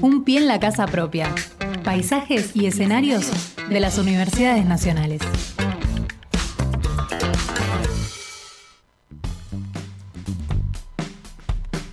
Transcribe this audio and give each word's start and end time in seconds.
Un 0.00 0.24
pie 0.24 0.38
en 0.38 0.48
la 0.48 0.58
casa 0.58 0.86
propia. 0.86 1.34
Paisajes 1.84 2.56
y 2.56 2.66
escenarios 2.66 3.30
de 3.68 3.80
las 3.80 3.98
universidades 3.98 4.64
nacionales. 4.64 5.20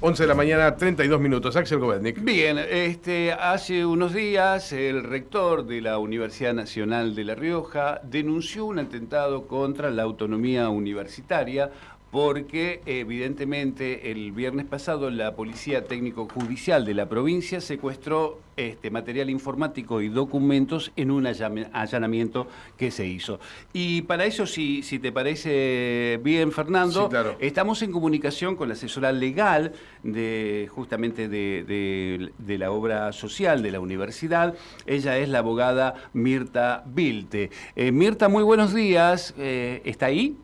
Once 0.01 0.23
de 0.23 0.27
la 0.27 0.33
mañana, 0.33 0.77
32 0.77 1.19
minutos. 1.19 1.57
Axel 1.57 1.79
Govetnik. 1.79 2.23
Bien, 2.23 2.57
este, 2.57 3.33
hace 3.33 3.85
unos 3.85 4.13
días 4.13 4.71
el 4.71 5.03
rector 5.03 5.65
de 5.65 5.81
la 5.81 5.97
Universidad 5.97 6.53
Nacional 6.53 7.15
de 7.15 7.25
La 7.25 7.35
Rioja 7.35 7.99
denunció 8.03 8.65
un 8.65 8.79
atentado 8.79 9.45
contra 9.45 9.91
la 9.91 10.03
autonomía 10.03 10.69
universitaria 10.69 11.69
porque 12.11 12.81
evidentemente 12.85 14.11
el 14.11 14.31
viernes 14.31 14.65
pasado 14.65 15.09
la 15.09 15.35
Policía 15.35 15.85
Técnico 15.85 16.27
Judicial 16.27 16.85
de 16.85 16.93
la 16.95 17.07
provincia 17.07 17.61
secuestró 17.61 18.39
este, 18.57 18.89
material 18.89 19.29
informático 19.29 20.01
y 20.01 20.09
documentos 20.09 20.91
en 20.95 21.11
un 21.11 21.27
allanamiento 21.27 22.47
que 22.77 22.91
se 22.91 23.05
hizo. 23.05 23.39
Y 23.73 24.01
para 24.01 24.25
eso, 24.25 24.45
si, 24.45 24.83
si 24.83 24.99
te 24.99 25.11
parece 25.11 26.19
bien, 26.23 26.51
Fernando, 26.51 27.09
estamos 27.39 27.81
en 27.83 27.91
comunicación 27.91 28.55
con 28.55 28.67
la 28.67 28.73
asesora 28.73 29.11
legal 29.11 29.73
de 30.03 30.67
justamente 30.73 31.29
de, 31.29 32.31
la 32.57 32.71
obra 32.71 33.13
social 33.13 33.61
de 33.61 33.71
la 33.71 33.79
universidad. 33.79 34.55
Ella 34.85 35.17
es 35.17 35.29
la 35.29 35.39
abogada 35.39 35.93
Mirta 36.13 36.83
Vilte. 36.87 37.51
Eh, 37.75 37.91
Mirta, 37.91 38.27
muy 38.27 38.43
buenos 38.43 38.73
días. 38.73 39.33
Eh, 39.37 39.81
¿Está 39.85 40.07
ahí? 40.07 40.35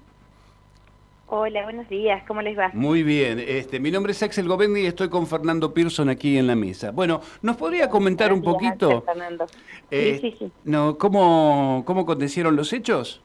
Hola, 1.28 1.64
buenos 1.64 1.90
días, 1.90 2.24
¿cómo 2.28 2.44
les 2.44 2.56
va? 2.58 2.70
Muy 2.74 3.02
bien, 3.02 3.40
este, 3.40 3.80
mi 3.80 3.90
nombre 3.90 4.12
es 4.12 4.22
Axel 4.22 4.48
Govendi 4.48 4.82
y 4.82 4.86
estoy 4.86 5.10
con 5.10 5.26
Fernando 5.26 5.74
Pearson 5.74 6.08
aquí 6.08 6.38
en 6.38 6.46
la 6.46 6.56
mesa. 6.56 6.92
Bueno, 6.92 7.20
¿nos 7.42 7.58
podría 7.58 7.90
comentar 7.90 8.32
un 8.32 8.44
poquito? 8.44 9.02
Fernando. 9.02 9.48
Eh, 9.90 10.20
sí, 10.22 10.32
sí, 10.32 10.38
sí. 10.38 10.52
No, 10.66 11.00
¿cómo, 11.00 11.82
¿Cómo 11.88 12.02
acontecieron 12.02 12.56
los 12.56 12.72
hechos? 12.74 13.24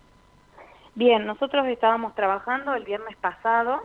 Bien, 0.95 1.27
nosotros 1.27 1.67
estábamos 1.69 2.15
trabajando 2.15 2.75
el 2.75 2.84
viernes 2.84 3.17
pasado 3.17 3.83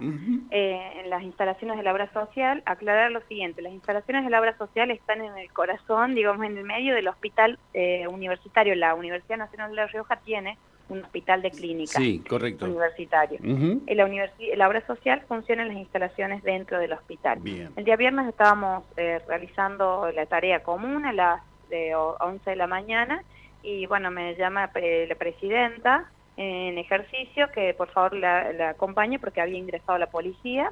eh, 0.50 0.92
en 1.04 1.10
las 1.10 1.22
instalaciones 1.22 1.78
de 1.78 1.84
la 1.84 1.92
obra 1.92 2.12
social. 2.14 2.64
Aclarar 2.66 3.12
lo 3.12 3.22
siguiente, 3.28 3.62
las 3.62 3.74
instalaciones 3.74 4.24
de 4.24 4.32
la 4.32 4.40
obra 4.40 4.58
social 4.58 4.92
están 4.92 5.22
en 5.22 5.38
el 5.38 5.52
corazón, 5.52 6.16
digamos, 6.16 6.46
en 6.46 6.58
el 6.58 6.64
medio 6.64 6.96
del 6.96 7.10
hospital 7.10 7.60
eh, 7.74 8.08
universitario. 8.08 8.76
La 8.76 8.96
Universidad 8.96 9.38
Nacional 9.38 9.72
de 9.72 9.76
La 9.76 9.88
Rioja 9.88 10.16
tiene 10.18 10.58
un 10.90 11.04
hospital 11.04 11.42
de 11.42 11.52
clínica 11.52 12.00
sí, 12.00 12.24
correcto. 12.28 12.66
universitario. 12.66 13.40
en 13.42 13.82
la, 13.88 14.30
la, 14.56 14.68
obra 14.68 14.86
social 14.86 15.22
funciona 15.28 15.64
en 15.64 15.70
las 15.70 15.78
instalaciones 15.78 16.44
dentro 16.44 16.80
del 16.80 16.94
hospital. 16.94 17.40
El 17.44 17.84
día 17.84 17.96
viernes 17.96 18.28
estábamos 18.28 18.84
eh, 18.98 19.20
realizando 19.28 20.12
la 20.14 20.26
tarea 20.26 20.62
común 20.62 21.06
a 21.06 21.14
las 21.14 21.42
de 21.70 21.96
11 21.96 22.50
de 22.50 22.56
la 22.56 22.68
mañana 22.68 23.24
y 23.64 23.88
bueno, 23.88 24.12
me 24.12 24.36
llama 24.36 24.70
la 24.74 25.16
presidenta 25.16 26.10
en 26.38 26.78
ejercicio 26.78 27.50
que 27.52 27.74
por 27.74 27.90
favor 27.90 28.14
la, 28.14 28.52
la 28.54 28.70
acompañe 28.70 29.18
porque 29.18 29.42
había 29.42 29.58
ingresado 29.58 29.98
la 29.98 30.08
policía 30.08 30.72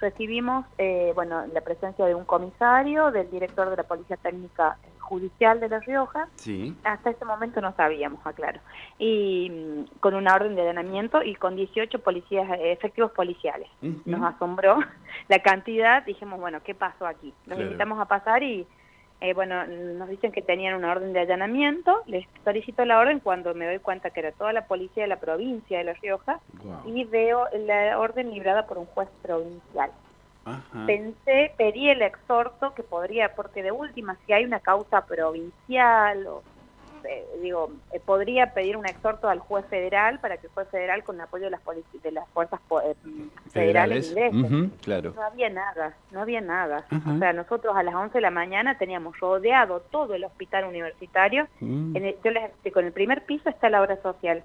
recibimos 0.00 0.66
eh, 0.78 1.12
bueno 1.14 1.46
la 1.52 1.60
presencia 1.62 2.04
de 2.04 2.14
un 2.14 2.24
comisario, 2.24 3.10
del 3.10 3.30
director 3.30 3.70
de 3.70 3.76
la 3.76 3.82
Policía 3.84 4.16
Técnica 4.16 4.76
Judicial 5.04 5.60
de 5.60 5.68
La 5.68 5.80
Rioja. 5.80 6.28
Sí. 6.34 6.76
Hasta 6.84 7.10
ese 7.10 7.24
momento 7.24 7.60
no 7.60 7.74
sabíamos, 7.74 8.24
aclaro. 8.26 8.60
Y 8.98 9.50
mm, 9.50 10.00
con 10.00 10.14
una 10.14 10.34
orden 10.34 10.54
de 10.54 10.62
allanamiento 10.62 11.22
y 11.22 11.34
con 11.34 11.56
18 11.56 11.98
policías 12.00 12.50
eh, 12.58 12.72
efectivos 12.72 13.12
policiales. 13.12 13.68
Nos 14.04 14.22
asombró 14.22 14.78
la 15.28 15.38
cantidad. 15.40 16.04
Dijimos, 16.04 16.40
bueno, 16.40 16.60
¿qué 16.64 16.74
pasó 16.74 17.06
aquí? 17.06 17.32
Nos 17.46 17.58
invitamos 17.58 18.00
a 18.00 18.06
pasar 18.06 18.42
y 18.42 18.66
eh, 19.20 19.32
bueno, 19.32 19.66
nos 19.66 20.08
dicen 20.08 20.32
que 20.32 20.42
tenían 20.42 20.74
una 20.74 20.90
orden 20.90 21.12
de 21.12 21.20
allanamiento, 21.20 22.02
les 22.06 22.26
solicito 22.44 22.84
la 22.84 22.98
orden 22.98 23.20
cuando 23.20 23.54
me 23.54 23.64
doy 23.64 23.78
cuenta 23.78 24.10
que 24.10 24.20
era 24.20 24.32
toda 24.32 24.52
la 24.52 24.66
policía 24.66 25.04
de 25.04 25.08
la 25.08 25.20
provincia 25.20 25.78
de 25.78 25.84
La 25.84 25.94
Rioja 25.94 26.40
y 26.84 27.04
veo 27.04 27.46
la 27.54 27.98
orden 27.98 28.32
librada 28.32 28.66
por 28.66 28.76
un 28.76 28.86
juez 28.86 29.08
provincial. 29.22 29.90
Pensé, 30.86 31.52
pedí 31.56 31.88
el 31.88 32.02
exhorto 32.02 32.74
que 32.74 32.82
podría, 32.82 33.34
porque 33.34 33.62
de 33.62 33.72
última, 33.72 34.16
si 34.26 34.32
hay 34.32 34.44
una 34.44 34.60
causa 34.60 35.06
provincial 35.06 36.26
o 36.26 36.42
eh, 37.04 37.24
digo, 37.42 37.70
eh, 37.92 38.00
podría 38.00 38.54
pedir 38.54 38.76
un 38.76 38.86
exhorto 38.86 39.28
al 39.28 39.38
juez 39.38 39.66
federal 39.66 40.18
para 40.20 40.38
que 40.38 40.46
el 40.46 40.52
juez 40.52 40.68
federal, 40.68 41.04
con 41.04 41.16
el 41.16 41.22
apoyo 41.22 41.44
de 41.44 41.50
las, 41.50 41.60
de 42.02 42.12
las 42.12 42.28
fuerzas 42.30 42.60
eh, 42.84 42.94
federales, 43.50 44.14
claro. 44.82 45.12
No 45.14 45.22
había 45.22 45.50
nada, 45.50 45.94
no 46.10 46.20
había 46.20 46.40
nada. 46.40 46.86
O 46.90 47.18
sea, 47.18 47.32
nosotros 47.32 47.76
a 47.76 47.82
las 47.82 47.94
11 47.94 48.14
de 48.14 48.22
la 48.22 48.30
mañana 48.30 48.78
teníamos 48.78 49.18
rodeado 49.18 49.80
todo 49.90 50.14
el 50.14 50.24
hospital 50.24 50.64
universitario. 50.64 51.46
Mm. 51.60 51.96
En 51.96 52.14
yo 52.22 52.30
les 52.30 52.44
explico, 52.44 52.80
en 52.80 52.86
el 52.86 52.92
primer 52.92 53.24
piso 53.24 53.48
está 53.50 53.68
la 53.68 53.82
obra 53.82 54.00
social. 54.02 54.42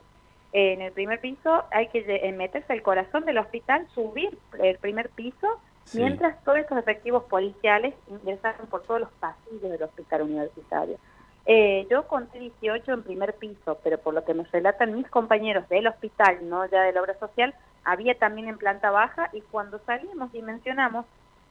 en 0.52 0.82
el 0.82 0.92
primer 0.92 1.22
piso 1.22 1.64
hay 1.72 1.88
que 1.88 2.34
meterse 2.36 2.74
al 2.74 2.82
corazón 2.82 3.26
del 3.26 3.38
hospital, 3.38 3.88
subir 3.94 4.38
el 4.62 4.78
primer 4.80 5.10
piso, 5.10 5.48
mientras 5.94 6.44
todos 6.44 6.60
estos 6.60 6.78
efectivos 6.78 7.24
policiales 7.24 7.94
ingresaron 8.08 8.68
por 8.68 8.84
todos 8.84 9.02
los 9.02 9.12
pasillos 9.20 9.62
del 9.62 9.84
hospital 9.84 10.24
universitario. 10.24 10.98
Eh, 11.46 11.88
yo 11.90 12.08
conté 12.08 12.40
18 12.40 12.92
en 12.92 13.04
primer 13.04 13.34
piso, 13.36 13.80
pero 13.84 13.98
por 13.98 14.14
lo 14.14 14.24
que 14.24 14.34
me 14.34 14.44
relatan 14.44 14.96
mis 14.96 15.10
compañeros 15.10 15.68
del 15.70 15.88
hospital, 15.88 16.38
no 16.48 16.66
ya 16.68 16.84
de 16.84 16.94
la 16.94 17.02
obra 17.02 17.18
social, 17.18 17.56
había 17.84 18.16
también 18.16 18.50
en 18.50 18.58
planta 18.58 18.92
baja 18.92 19.30
y 19.34 19.42
cuando 19.42 19.80
salimos 19.80 20.32
dimensionamos 20.32 21.06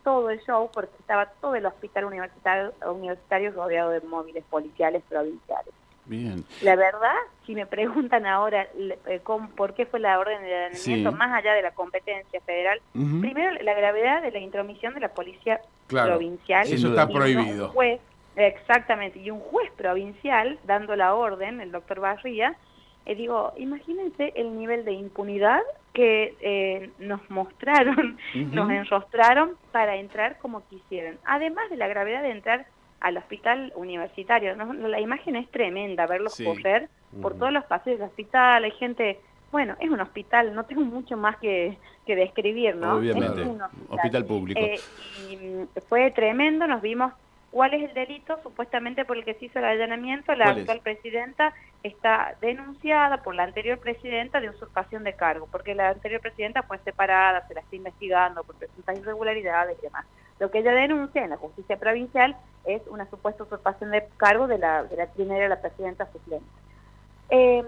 todo 0.05 0.31
el 0.31 0.41
show 0.45 0.71
porque 0.73 0.95
estaba 1.01 1.27
todo 1.41 1.55
el 1.55 1.67
hospital 1.67 2.05
universitario, 2.05 2.73
universitario 2.87 3.51
rodeado 3.53 3.91
de 3.91 4.01
móviles 4.03 4.45
policiales 4.49 5.03
provinciales. 5.09 5.75
Bien. 6.09 6.45
La 6.63 6.75
verdad, 6.75 7.15
si 7.47 7.55
me 7.55 7.67
preguntan 7.67 8.27
ahora 8.27 8.67
eh, 8.77 9.21
por 9.57 9.75
qué 9.75 9.87
fue 9.87 10.01
la 10.01 10.19
orden 10.19 10.43
de 10.43 10.55
allanamiento, 10.57 11.13
más 11.13 11.33
allá 11.33 11.53
de 11.53 11.63
la 11.63 11.73
competencia 11.73 12.41
federal, 12.41 12.81
primero 12.93 13.63
la 13.63 13.75
gravedad 13.75 14.23
de 14.23 14.31
la 14.31 14.39
intromisión 14.39 14.95
de 14.95 15.01
la 15.01 15.11
policía 15.11 15.61
provincial. 15.87 16.67
Eso 16.67 16.89
está 16.89 17.07
prohibido. 17.09 17.73
Exactamente, 18.37 19.19
y 19.19 19.33
un 19.33 19.41
juez 19.41 19.69
provincial 19.73 20.61
dando 20.65 20.95
la 20.95 21.15
orden, 21.15 21.61
el 21.61 21.73
doctor 21.73 21.99
Barría, 21.99 22.55
eh, 23.05 23.17
digo, 23.17 23.53
imagínense 23.57 24.33
el 24.37 24.57
nivel 24.57 24.85
de 24.85 24.93
impunidad 24.93 25.61
que 25.93 26.37
eh, 26.41 26.91
nos 27.01 27.29
mostraron, 27.31 28.17
nos 28.53 28.71
enrostraron 28.71 29.57
para 29.73 29.97
entrar 29.97 30.39
como 30.39 30.65
quisieran. 30.69 31.19
Además 31.25 31.69
de 31.71 31.77
la 31.79 31.89
gravedad 31.89 32.23
de 32.23 32.31
entrar 32.31 32.67
al 33.01 33.17
hospital 33.17 33.73
universitario, 33.77 34.55
la 34.55 35.01
imagen 35.01 35.37
es 35.37 35.49
tremenda, 35.51 36.07
verlos 36.07 36.41
correr 36.45 36.89
por 37.23 37.39
todos 37.39 37.53
los 37.53 37.65
pasillos 37.65 38.01
del 38.01 38.09
hospital, 38.09 38.65
hay 38.65 38.73
gente, 38.73 39.21
bueno, 39.53 39.77
es 39.81 39.91
un 39.91 40.01
hospital, 40.01 40.55
no 40.55 40.65
tengo 40.65 40.83
mucho 40.83 41.17
más 41.17 41.37
que, 41.37 41.79
que 42.07 42.17
describir, 42.17 42.77
¿no? 42.77 42.97
Obviamente, 42.97 43.47
hospital. 43.89 44.25
público. 44.25 44.61
Eh, 44.61 44.81
y 45.31 45.81
fue 45.89 46.11
tremendo, 46.11 46.67
nos 46.67 46.83
vimos 46.83 47.13
¿Cuál 47.51 47.73
es 47.73 47.89
el 47.89 47.95
delito 47.95 48.39
supuestamente 48.43 49.07
por 49.07 49.17
el 49.17 49.25
que 49.25 49.35
se 49.35 49.47
hizo 49.47 49.59
el 49.59 49.65
allanamiento? 49.65 50.35
La 50.35 50.51
actual 50.51 50.81
presidenta 50.81 51.55
está 51.83 52.35
denunciada 52.43 53.23
por 53.23 53.35
la 53.35 53.45
anterior 53.45 53.79
presidenta 53.79 54.41
de 54.41 54.51
usurpación 54.51 55.03
de 55.03 55.15
cargo, 55.15 55.49
porque 55.51 55.75
la 55.75 55.89
anterior 55.89 56.21
presidenta 56.21 56.63
fue 56.63 56.79
separada, 56.81 57.47
se 57.49 57.55
la 57.55 57.61
está 57.61 57.77
investigando 57.77 58.45
por 58.45 58.57
presuntas 58.57 58.99
irregularidades 58.99 59.79
y 59.79 59.83
demás. 59.83 60.05
Lo 60.39 60.51
que 60.51 60.59
ella 60.59 60.73
denuncia 60.73 61.25
en 61.25 61.31
la 61.31 61.37
justicia 61.37 61.77
provincial 61.79 62.37
es 62.65 62.83
una 62.89 63.09
supuesta 63.11 63.45
usurpación 63.45 63.91
de 63.91 64.07
cargo 64.17 64.47
de 64.47 64.59
la, 64.59 64.85
de 64.85 65.49
la 65.49 65.61
presidenta 65.61 66.11
suplente. 66.13 66.47
Eh, 67.31 67.65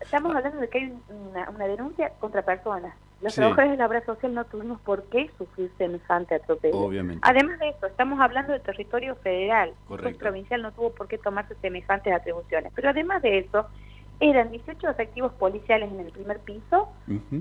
estamos 0.00 0.34
hablando 0.34 0.60
de 0.60 0.68
que 0.68 0.78
hay 0.78 0.98
una, 1.08 1.50
una 1.50 1.66
denuncia 1.66 2.10
contra 2.20 2.42
personas 2.42 2.94
los 3.22 3.34
trabajadores 3.34 3.70
de 3.72 3.76
la 3.78 3.86
obra 3.86 4.04
social 4.04 4.34
no 4.34 4.44
tuvimos 4.44 4.78
por 4.80 5.04
qué 5.04 5.30
sufrir 5.38 5.70
semejante 5.78 6.34
atropello. 6.34 6.76
Obviamente. 6.76 7.20
Además 7.22 7.58
de 7.58 7.70
eso, 7.70 7.86
estamos 7.86 8.20
hablando 8.20 8.52
de 8.52 8.60
territorio 8.60 9.16
federal. 9.16 9.72
El 10.04 10.16
provincial 10.16 10.60
no 10.60 10.72
tuvo 10.72 10.90
por 10.90 11.08
qué 11.08 11.16
tomarse 11.16 11.54
semejantes 11.62 12.12
atribuciones. 12.12 12.72
Pero 12.74 12.90
además 12.90 13.22
de 13.22 13.38
eso, 13.38 13.66
eran 14.20 14.50
18 14.50 14.90
efectivos 14.90 15.32
policiales 15.32 15.90
en 15.90 16.00
el 16.00 16.12
primer 16.12 16.40
piso 16.40 16.88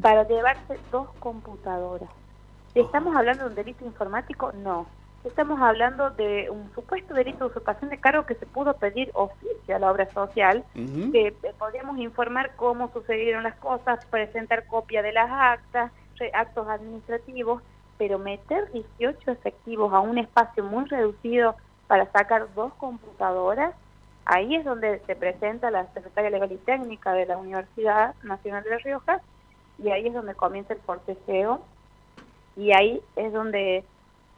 para 0.01 0.25
llevarse 0.27 0.79
dos 0.91 1.09
computadoras. 1.19 2.09
¿Estamos 2.75 3.15
hablando 3.15 3.45
de 3.45 3.49
un 3.51 3.55
delito 3.55 3.85
informático? 3.85 4.51
No. 4.51 4.85
Estamos 5.23 5.61
hablando 5.61 6.09
de 6.09 6.49
un 6.49 6.69
supuesto 6.75 7.13
delito 7.13 7.45
de 7.45 7.51
usurpación 7.51 7.89
de 7.89 7.97
cargo 7.97 8.25
que 8.25 8.35
se 8.35 8.45
pudo 8.45 8.73
pedir 8.73 9.09
oficio 9.13 9.75
a 9.75 9.79
la 9.79 9.89
obra 9.89 10.11
social, 10.11 10.63
que 10.73 11.27
eh, 11.27 11.53
podríamos 11.57 11.97
informar 11.99 12.51
cómo 12.57 12.91
sucedieron 12.91 13.43
las 13.43 13.55
cosas, 13.55 14.05
presentar 14.07 14.67
copia 14.67 15.01
de 15.01 15.13
las 15.13 15.31
actas, 15.31 15.91
actos 16.33 16.67
administrativos, 16.67 17.63
pero 17.97 18.19
meter 18.19 18.69
18 18.73 19.31
efectivos 19.31 19.93
a 19.93 20.01
un 20.01 20.17
espacio 20.17 20.63
muy 20.65 20.83
reducido 20.85 21.55
para 21.87 22.11
sacar 22.11 22.53
dos 22.55 22.73
computadoras, 22.73 23.73
ahí 24.25 24.53
es 24.53 24.65
donde 24.65 24.99
se 25.07 25.15
presenta 25.15 25.71
la 25.71 25.87
secretaria 25.93 26.29
legal 26.29 26.51
y 26.51 26.57
técnica 26.57 27.13
de 27.13 27.25
la 27.25 27.37
Universidad 27.37 28.15
Nacional 28.21 28.63
de 28.63 28.69
La 28.71 28.77
Rioja, 28.79 29.21
y 29.79 29.89
ahí 29.89 30.07
es 30.07 30.13
donde 30.13 30.35
comienza 30.35 30.73
el 30.73 30.81
forcejeo, 30.81 31.61
y 32.55 32.71
ahí 32.71 33.01
es 33.15 33.33
donde 33.33 33.83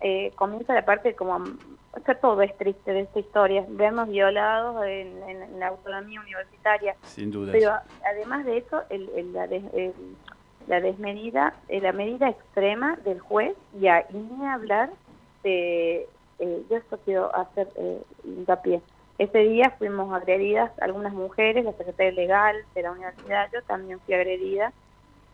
eh, 0.01 0.31
comienza 0.35 0.73
la 0.73 0.85
parte 0.85 1.15
como, 1.15 1.35
o 1.37 2.15
todo 2.21 2.41
es 2.41 2.55
triste 2.57 2.93
de 2.93 3.01
esta 3.01 3.19
historia, 3.19 3.65
vernos 3.67 4.09
violados 4.09 4.85
en, 4.85 5.59
la 5.59 5.67
autonomía 5.67 6.21
universitaria. 6.21 6.95
Sin 7.03 7.31
duda. 7.31 7.51
Pero 7.51 7.71
además 8.05 8.45
de 8.45 8.57
eso, 8.57 8.83
el, 8.89 9.33
la, 9.33 9.47
la 10.67 10.81
desmedida, 10.81 11.53
eh, 11.69 11.81
la 11.81 11.93
medida 11.93 12.29
extrema 12.29 12.97
del 12.97 13.19
juez, 13.19 13.55
y, 13.79 13.87
a, 13.87 14.05
ni 14.11 14.45
hablar 14.45 14.91
de, 15.43 16.07
eh, 16.39 16.63
yo 16.69 16.77
esto 16.77 16.99
quiero 17.05 17.35
hacer 17.35 17.67
eh, 17.75 18.01
hincapié, 18.23 18.81
ese 19.17 19.39
día 19.39 19.73
fuimos 19.79 20.13
agredidas 20.13 20.71
algunas 20.79 21.13
mujeres, 21.13 21.65
la 21.65 21.73
secretaria 21.73 22.11
legal 22.11 22.55
de 22.75 22.81
la 22.83 22.91
universidad, 22.91 23.49
yo 23.51 23.63
también 23.63 23.99
fui 24.01 24.13
agredida, 24.13 24.71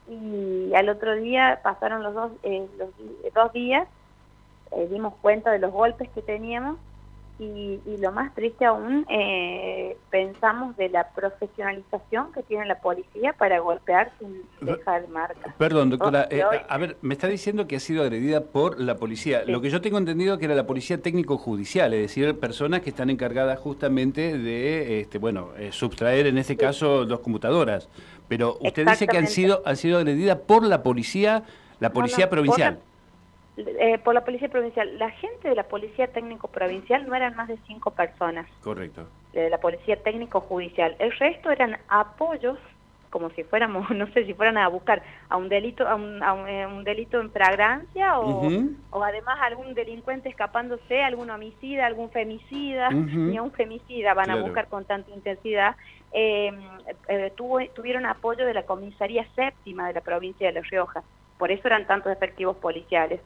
y 0.08 0.74
al 0.76 0.90
otro 0.90 1.16
día 1.16 1.60
pasaron 1.64 2.04
los 2.04 2.14
dos, 2.14 2.32
eh, 2.44 2.68
los 2.78 2.90
dos 3.34 3.54
días, 3.54 3.88
dimos 4.90 5.14
cuenta 5.22 5.52
de 5.52 5.60
los 5.60 5.72
golpes 5.72 6.10
que 6.10 6.22
teníamos, 6.22 6.78
y, 7.40 7.80
lo 8.00 8.12
más 8.12 8.34
triste 8.36 8.66
aún, 8.66 9.06
eh, 9.10 9.98
pensamos 10.10 10.78
de 10.78 10.90
la 10.90 11.10
profesionalización 11.10 12.32
que 12.32 12.44
tiene 12.44 12.66
la 12.66 12.80
policía 12.80 13.34
para 13.34 13.60
golpear 13.60 14.12
sin 14.20 14.44
dejar 14.62 15.08
marca. 15.08 15.54
Perdón, 15.58 15.90
doctora, 15.90 16.28
eh, 16.30 16.44
a 16.68 16.78
ver, 16.78 16.98
me 17.02 17.14
está 17.14 17.28
diciendo 17.28 17.66
que 17.66 17.78
ha 17.78 17.80
sido 17.80 18.04
agredida 18.04 18.42
por 18.42 18.80
la 18.80 18.98
policía. 18.98 19.44
Lo 19.46 19.62
que 19.62 19.70
yo 19.70 19.82
tengo 19.82 19.98
entendido 19.98 20.38
que 20.38 20.46
era 20.46 20.56
la 20.56 20.68
policía 20.68 21.02
técnico-judicial, 21.02 21.94
es 21.94 22.02
decir, 22.02 22.40
personas 22.40 22.82
que 22.82 22.90
están 22.90 23.10
encargadas 23.10 23.60
justamente 23.60 24.38
de, 24.38 25.02
este, 25.02 25.18
bueno, 25.18 25.50
eh, 25.58 25.72
subtraer 25.72 26.28
en 26.28 26.38
este 26.38 26.56
caso 26.56 27.06
dos 27.06 27.20
computadoras. 27.22 27.90
Pero 28.28 28.58
usted 28.62 28.88
dice 28.88 29.08
que 29.08 29.18
han 29.18 29.28
sido, 29.28 29.62
han 29.66 29.78
sido 29.78 29.98
agredidas 29.98 30.38
por 30.38 30.64
la 30.64 30.84
policía, 30.84 31.44
la 31.80 31.92
policía 31.92 32.30
provincial. 32.30 32.80
Eh, 33.56 34.00
por 34.04 34.16
la 34.16 34.26
Policía 34.26 34.50
Provincial. 34.50 34.98
La 34.98 35.12
gente 35.12 35.50
de 35.50 35.56
la 35.56 35.64
Policía 35.64 36.08
Técnico 36.08 36.48
Provincial 36.48 37.08
no 37.08 37.14
eran 37.14 37.36
más 37.36 37.48
de 37.48 37.58
cinco 37.68 37.92
personas. 37.92 38.48
Correcto. 38.62 39.08
De 39.32 39.50
la 39.50 39.60
Policía 39.60 40.02
Técnico 40.02 40.42
Judicial. 40.42 40.96
El 40.98 41.12
resto 41.12 41.52
eran 41.52 41.78
apoyos, 41.88 42.58
como 43.12 43.30
si 43.32 43.44
fuéramos, 43.44 43.88
no 43.96 44.08
sé, 44.08 44.26
si 44.26 44.34
fueran 44.34 44.58
a 44.58 44.68
buscar 44.70 45.04
a 45.30 45.38
un 45.38 45.50
delito 45.50 45.88
a 45.88 45.94
un, 45.94 46.20
eh, 46.48 46.68
delito 46.84 47.22
en 47.22 47.30
fragancia 47.30 48.20
o, 48.20 48.50
o, 48.90 49.04
además 49.04 49.38
algún 49.40 49.76
delincuente 49.76 50.30
escapándose, 50.30 51.04
algún 51.04 51.30
homicida, 51.30 51.86
algún 51.86 52.10
femicida, 52.10 52.90
ni 52.90 53.38
a 53.38 53.44
un 53.44 53.52
femicida 53.52 54.16
van 54.16 54.32
a 54.32 54.42
buscar 54.42 54.68
con 54.68 54.86
tanta 54.86 55.12
intensidad. 55.12 55.76
Em, 56.12 56.60
eh, 57.08 57.32
tuvo, 57.36 57.60
tuvieron 57.76 58.08
apoyo 58.08 58.48
de 58.48 58.54
la 58.56 58.64
Comisaría 58.64 59.28
Séptima 59.36 59.88
de 59.88 59.94
la 59.94 60.02
provincia 60.02 60.48
de 60.48 60.54
La 60.54 60.62
Rioja. 60.62 61.04
Por 61.38 61.52
eso 61.52 61.68
eran 61.68 61.86
tantos 61.86 62.12
efectivos 62.12 62.56
policiales 62.58 63.20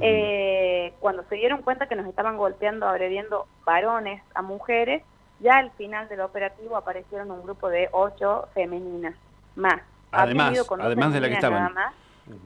eh, 0.00 0.92
cuando 1.00 1.24
se 1.24 1.34
dieron 1.36 1.62
cuenta 1.62 1.86
que 1.86 1.96
nos 1.96 2.06
estaban 2.06 2.36
golpeando, 2.36 2.88
agrediendo 2.88 3.46
varones 3.64 4.22
a 4.34 4.42
mujeres, 4.42 5.02
ya 5.40 5.58
al 5.58 5.70
final 5.72 6.08
del 6.08 6.20
operativo 6.20 6.76
aparecieron 6.76 7.30
un 7.30 7.42
grupo 7.42 7.68
de 7.68 7.88
ocho 7.92 8.48
femeninas 8.54 9.14
más. 9.56 9.80
Además, 10.12 10.58
además 10.80 11.12
de 11.12 11.20
las 11.20 11.30
que 11.30 11.34
estaban. 11.34 11.74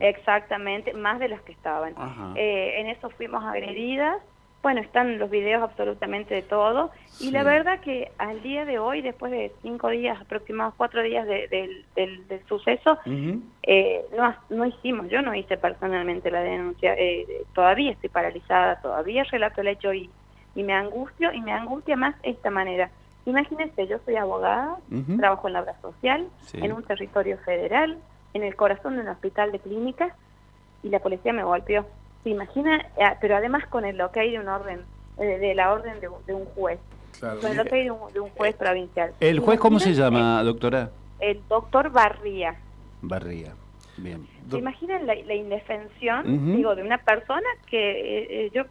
Exactamente, 0.00 0.92
más 0.94 1.20
de 1.20 1.28
las 1.28 1.40
que 1.42 1.52
estaban. 1.52 1.94
Eh, 2.36 2.80
en 2.80 2.88
eso 2.88 3.10
fuimos 3.10 3.44
agredidas 3.44 4.16
bueno, 4.62 4.80
están 4.80 5.18
los 5.18 5.30
videos 5.30 5.62
absolutamente 5.62 6.34
de 6.34 6.42
todo. 6.42 6.90
Y 7.20 7.30
la 7.30 7.42
verdad 7.44 7.80
que 7.80 8.10
al 8.18 8.42
día 8.42 8.64
de 8.64 8.78
hoy, 8.78 9.02
después 9.02 9.30
de 9.30 9.52
cinco 9.62 9.88
días, 9.88 10.20
aproximados 10.20 10.74
cuatro 10.76 11.02
días 11.02 11.26
del, 11.26 11.84
suceso, 12.48 12.98
eh, 13.62 14.04
no, 14.16 14.34
no, 14.50 14.66
hicimos, 14.66 15.08
yo 15.08 15.22
no 15.22 15.34
hice 15.34 15.56
personalmente 15.56 16.30
la 16.30 16.40
denuncia. 16.40 16.94
Eh, 16.94 17.44
todavía 17.54 17.92
estoy 17.92 18.08
paralizada, 18.08 18.80
todavía 18.80 19.22
relato 19.24 19.60
el 19.60 19.68
hecho 19.68 19.92
y, 19.92 20.10
y 20.54 20.62
me 20.64 20.72
angustio, 20.72 21.32
y 21.32 21.40
me 21.40 21.52
angustia 21.52 21.96
más 21.96 22.16
esta 22.22 22.50
manera. 22.50 22.90
Imagínense, 23.26 23.86
yo 23.86 23.98
soy 24.04 24.16
abogada, 24.16 24.78
trabajo 25.18 25.48
en 25.48 25.52
la 25.52 25.60
obra 25.60 25.80
social, 25.82 26.26
en 26.54 26.72
un 26.72 26.82
territorio 26.82 27.36
federal, 27.44 27.98
en 28.32 28.42
el 28.42 28.56
corazón 28.56 28.96
de 28.96 29.02
un 29.02 29.08
hospital 29.08 29.52
de 29.52 29.58
clínicas, 29.60 30.12
y 30.82 30.88
la 30.88 30.98
policía 30.98 31.32
me 31.32 31.44
golpeó 31.44 31.84
se 32.22 32.30
imagina, 32.30 32.76
eh, 32.96 33.16
pero 33.20 33.36
además 33.36 33.66
con 33.68 33.84
el 33.84 34.00
ok 34.00 34.14
de 34.14 34.38
un 34.38 34.48
orden, 34.48 34.80
eh, 35.18 35.38
de 35.38 35.54
la 35.54 35.72
orden 35.72 36.00
de, 36.00 36.34
un 36.34 36.44
juez. 36.46 36.78
Con 37.20 37.50
el 37.50 37.60
ok 37.60 37.70
de 37.70 38.20
un, 38.20 38.30
juez 38.30 38.54
provincial. 38.56 39.12
¿El 39.20 39.40
juez 39.40 39.58
cómo 39.58 39.78
se 39.78 39.94
llama, 39.94 40.42
doctora? 40.42 40.90
El 41.20 41.40
doctor 41.48 41.90
Barría. 41.90 42.56
Barría. 43.02 43.54
Bien. 43.96 44.28
¿Se 44.48 44.58
imaginan 44.58 45.06
la, 45.06 45.34
indefensión, 45.34 46.56
digo, 46.56 46.76
de 46.76 46.82
una 46.82 46.98
persona 46.98 47.48
que 47.66 48.46
eh, 48.46 48.50
yo 48.54 48.62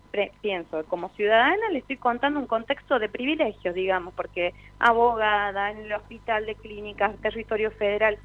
pienso, 0.41 0.85
como 0.85 1.09
ciudadana 1.09 1.69
le 1.71 1.79
estoy 1.79 1.97
contando 1.97 2.39
un 2.39 2.47
contexto 2.47 2.97
de 2.97 3.09
privilegio, 3.09 3.73
digamos, 3.73 4.13
porque 4.13 4.53
abogada 4.79 5.71
en 5.71 5.79
el 5.79 5.93
hospital 5.93 6.45
de 6.45 6.55
clínicas, 6.55 7.15
territorio 7.17 7.71
federal, 7.71 8.17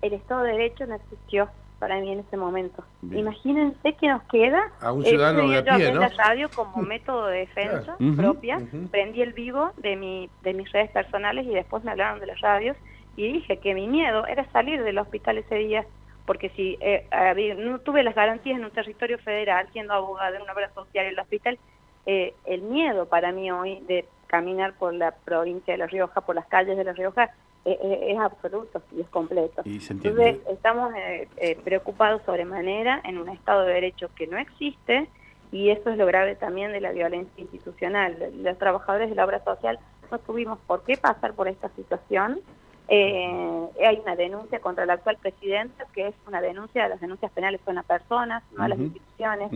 el 0.00 0.14
Estado 0.14 0.42
de 0.42 0.52
Derecho 0.52 0.86
no 0.86 0.94
existió 0.94 1.48
para 1.82 1.98
mí 1.98 2.12
en 2.12 2.20
ese 2.20 2.36
momento. 2.36 2.84
Imagínense 3.10 3.94
que 3.94 4.06
nos 4.06 4.22
queda. 4.30 4.70
A 4.80 4.92
un 4.92 5.04
ciudadano 5.04 5.48
de 5.48 5.58
a 5.58 5.64
pie, 5.64 5.90
¿no? 5.90 5.98
la 5.98 6.10
radio 6.10 6.48
como 6.48 6.80
método 6.80 7.26
de 7.26 7.38
defensa 7.38 7.96
propia. 8.16 8.62
Prendí 8.92 9.20
el 9.20 9.32
vivo 9.32 9.72
de, 9.78 9.96
mi, 9.96 10.30
de 10.42 10.54
mis 10.54 10.70
redes 10.70 10.92
personales 10.92 11.44
y 11.44 11.50
después 11.50 11.82
me 11.82 11.90
hablaron 11.90 12.20
de 12.20 12.26
las 12.26 12.40
radios 12.40 12.76
y 13.16 13.32
dije 13.32 13.56
que 13.56 13.74
mi 13.74 13.88
miedo 13.88 14.28
era 14.28 14.48
salir 14.52 14.84
del 14.84 14.96
hospital 14.96 15.38
ese 15.38 15.56
día 15.56 15.84
porque 16.24 16.50
si 16.50 16.78
eh, 16.80 17.08
no 17.58 17.80
tuve 17.80 18.04
las 18.04 18.14
garantías 18.14 18.58
en 18.58 18.64
un 18.64 18.70
territorio 18.70 19.18
federal, 19.18 19.66
siendo 19.72 19.92
abogada 19.92 20.36
en 20.36 20.42
una 20.42 20.52
obra 20.52 20.72
social 20.72 21.06
en 21.06 21.14
el 21.14 21.18
hospital, 21.18 21.58
eh, 22.06 22.32
el 22.44 22.62
miedo 22.62 23.06
para 23.06 23.32
mí 23.32 23.50
hoy 23.50 23.80
de 23.88 24.04
caminar 24.28 24.74
por 24.74 24.94
la 24.94 25.10
provincia 25.10 25.74
de 25.74 25.78
La 25.78 25.88
Rioja, 25.88 26.20
por 26.20 26.36
las 26.36 26.46
calles 26.46 26.76
de 26.76 26.84
La 26.84 26.92
Rioja, 26.92 27.30
eh, 27.64 27.78
eh, 27.80 28.12
es 28.12 28.18
absoluto 28.18 28.82
y 28.90 29.02
es 29.02 29.08
completo. 29.08 29.62
Entonces 29.64 30.38
estamos 30.50 30.92
eh, 30.96 31.56
preocupados 31.62 32.20
sobremanera 32.26 33.00
en 33.04 33.18
un 33.18 33.28
Estado 33.28 33.62
de 33.62 33.74
Derecho 33.74 34.10
que 34.16 34.26
no 34.26 34.36
existe 34.36 35.08
y 35.52 35.70
eso 35.70 35.90
es 35.90 35.96
lo 35.96 36.06
grave 36.06 36.34
también 36.34 36.72
de 36.72 36.80
la 36.80 36.90
violencia 36.90 37.40
institucional. 37.40 38.16
Los 38.42 38.58
trabajadores 38.58 39.10
de 39.10 39.14
la 39.14 39.24
obra 39.24 39.44
social 39.44 39.78
no 40.10 40.18
tuvimos 40.18 40.58
por 40.66 40.82
qué 40.82 40.96
pasar 40.96 41.34
por 41.34 41.46
esta 41.46 41.68
situación. 41.76 42.40
hay 42.88 44.00
una 44.02 44.16
denuncia 44.16 44.58
contra 44.58 44.82
el 44.82 44.90
actual 44.90 45.18
presidente 45.18 45.84
que 45.94 46.08
es 46.08 46.14
una 46.26 46.40
denuncia, 46.40 46.88
las 46.88 47.00
denuncias 47.00 47.30
penales 47.30 47.60
son 47.64 47.78
a 47.78 47.84
personas, 47.84 48.42
no 48.56 48.64
a 48.64 48.68
las 48.68 48.78
instituciones. 48.80 49.52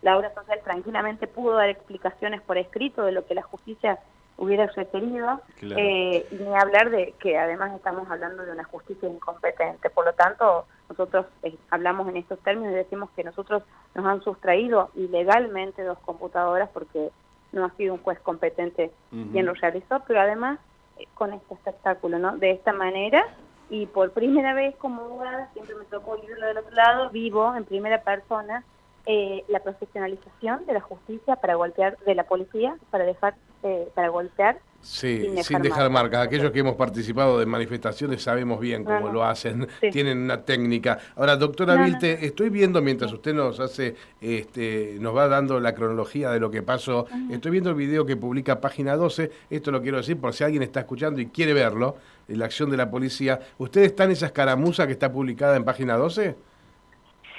La 0.00 0.16
obra 0.16 0.32
social 0.32 0.60
tranquilamente 0.64 1.26
pudo 1.26 1.56
dar 1.56 1.68
explicaciones 1.68 2.40
por 2.40 2.56
escrito 2.56 3.04
de 3.04 3.12
lo 3.12 3.26
que 3.26 3.34
la 3.34 3.42
justicia 3.42 3.98
hubiera 4.40 4.66
requerido, 4.66 5.40
eh, 5.60 6.26
ni 6.30 6.56
hablar 6.56 6.90
de 6.90 7.14
que 7.20 7.38
además 7.38 7.74
estamos 7.76 8.10
hablando 8.10 8.42
de 8.42 8.52
una 8.52 8.64
justicia 8.64 9.06
incompetente. 9.06 9.90
Por 9.90 10.06
lo 10.06 10.14
tanto, 10.14 10.64
nosotros 10.88 11.26
eh, 11.42 11.54
hablamos 11.70 12.08
en 12.08 12.16
estos 12.16 12.38
términos 12.40 12.72
y 12.72 12.76
decimos 12.76 13.10
que 13.14 13.22
nosotros 13.22 13.62
nos 13.94 14.06
han 14.06 14.22
sustraído 14.22 14.90
ilegalmente 14.94 15.84
dos 15.84 15.98
computadoras 15.98 16.70
porque 16.70 17.10
no 17.52 17.66
ha 17.66 17.70
sido 17.76 17.94
un 17.94 18.02
juez 18.02 18.18
competente 18.20 18.90
quien 19.10 19.44
lo 19.44 19.52
realizó, 19.52 20.02
pero 20.06 20.20
además 20.20 20.58
eh, 20.96 21.06
con 21.14 21.34
este 21.34 21.52
espectáculo, 21.52 22.18
¿no? 22.18 22.38
De 22.38 22.52
esta 22.52 22.72
manera 22.72 23.26
y 23.68 23.86
por 23.86 24.12
primera 24.12 24.54
vez 24.54 24.74
como 24.76 25.02
abogada, 25.02 25.50
siempre 25.52 25.74
me 25.74 25.84
tocó 25.84 26.16
irlo 26.16 26.46
del 26.46 26.58
otro 26.58 26.74
lado, 26.74 27.10
vivo 27.10 27.54
en 27.54 27.64
primera 27.64 28.00
persona 28.02 28.64
eh, 29.06 29.44
la 29.48 29.60
profesionalización 29.60 30.66
de 30.66 30.74
la 30.74 30.80
justicia 30.80 31.36
para 31.36 31.54
golpear, 31.54 31.98
de 31.98 32.14
la 32.14 32.24
policía, 32.24 32.76
para 32.90 33.04
dejar, 33.04 33.34
eh, 33.62 33.88
para 33.94 34.08
golpear. 34.08 34.58
Sí, 34.82 35.26
sin 35.42 35.60
dejar, 35.60 35.90
marcas. 35.90 36.26
Aquellos 36.26 36.50
que 36.52 36.60
hemos 36.60 36.74
participado 36.74 37.38
de 37.38 37.44
manifestaciones 37.44 38.22
sabemos 38.22 38.58
bien 38.60 38.82
cómo 38.82 39.10
lo 39.10 39.22
hacen, 39.22 39.68
tienen 39.92 40.18
una 40.18 40.42
técnica. 40.42 40.98
Ahora, 41.16 41.36
doctora 41.36 41.74
Vilte, 41.84 42.24
estoy 42.24 42.48
viendo 42.48 42.80
mientras 42.80 43.12
usted 43.12 43.34
nos 43.34 43.60
hace, 43.60 43.94
este, 44.22 44.96
nos 44.98 45.14
va 45.14 45.28
dando 45.28 45.60
la 45.60 45.74
cronología 45.74 46.30
de 46.30 46.40
lo 46.40 46.50
que 46.50 46.62
pasó, 46.62 47.06
estoy 47.30 47.50
viendo 47.50 47.70
el 47.70 47.76
video 47.76 48.06
que 48.06 48.16
publica 48.16 48.60
Página 48.60 48.96
12, 48.96 49.30
esto 49.50 49.70
lo 49.70 49.82
quiero 49.82 49.98
decir 49.98 50.18
por 50.18 50.32
si 50.32 50.44
alguien 50.44 50.62
está 50.62 50.80
escuchando 50.80 51.20
y 51.20 51.26
quiere 51.26 51.52
verlo, 51.52 51.96
la 52.28 52.46
acción 52.46 52.70
de 52.70 52.78
la 52.78 52.90
policía. 52.90 53.38
¿Usted 53.58 53.82
está 53.82 54.04
en 54.04 54.12
esa 54.12 54.26
escaramuza 54.26 54.86
que 54.86 54.92
está 54.92 55.12
publicada 55.12 55.56
en 55.56 55.64
Página 55.64 55.96
12? 55.96 56.36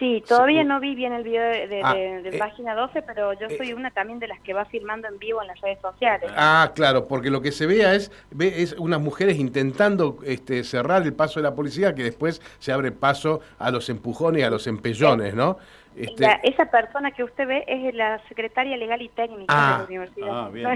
Sí, 0.01 0.24
todavía 0.27 0.63
no 0.63 0.79
vi 0.79 0.96
bien 0.96 1.13
el 1.13 1.22
video 1.22 1.43
de, 1.43 1.81
ah, 1.84 1.93
eh, 1.96 2.36
página 2.39 2.74
12, 2.74 3.03
pero 3.03 3.34
yo 3.34 3.46
eh, 3.46 3.55
soy 3.55 3.74
una 3.74 3.91
también 3.91 4.17
de 4.17 4.27
las 4.27 4.39
que 4.39 4.51
va 4.51 4.65
filmando 4.65 5.08
en 5.08 5.20
vivo 5.20 5.43
en 5.43 5.48
las 5.48 5.62
redes 5.62 5.77
sociales. 5.79 6.27
Ah, 6.36 6.72
claro, 6.74 7.08
porque 7.08 7.29
lo 7.29 7.39
que 7.43 7.51
se 7.51 7.67
vea 7.67 7.93
es, 7.93 8.12
ve, 8.31 8.63
es 8.63 8.74
unas 8.79 9.00
mujeres 9.00 9.38
intentando 9.38 10.17
este, 10.25 10.63
cerrar 10.63 11.03
el 11.03 11.13
paso 11.13 11.39
de 11.39 11.43
la 11.43 11.53
policía, 11.53 11.93
que 11.93 12.01
después 12.01 12.41
se 12.58 12.72
abre 12.72 12.91
paso 12.91 13.41
a 13.60 13.70
los 13.70 13.91
empujones, 13.91 14.43
a 14.43 14.50
los 14.50 14.65
empellones, 14.65 15.36
¿no? 15.36 15.60
Este... 15.96 16.25
esa 16.46 16.65
persona 16.72 17.12
que 17.12 17.24
usted 17.24 17.46
ve 17.46 17.63
es 17.67 17.93
la 17.93 18.27
secretaria 18.27 18.77
legal 18.77 19.03
y 19.03 19.10
técnica 19.10 19.53
de 19.53 19.62
la 19.62 19.75
ah. 19.75 19.86
universidad. 19.88 20.29
Ah, 20.31 20.50
bien. 20.51 20.67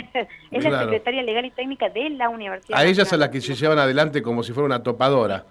es 0.51 0.63
la 0.65 0.82
secretaria 0.82 1.24
legal 1.24 1.46
y 1.46 1.50
técnica 1.50 1.89
de 1.89 2.12
la 2.12 2.29
universidad. 2.29 2.77
A 2.77 2.86
ellas 2.86 3.12
a 3.12 3.17
las 3.17 3.29
que 3.29 3.41
se 3.41 3.55
llevan 3.55 3.79
adelante 3.79 4.22
como 4.22 4.44
si 4.44 4.53
fuera 4.53 4.67
una 4.67 4.84
topadora. 4.84 5.46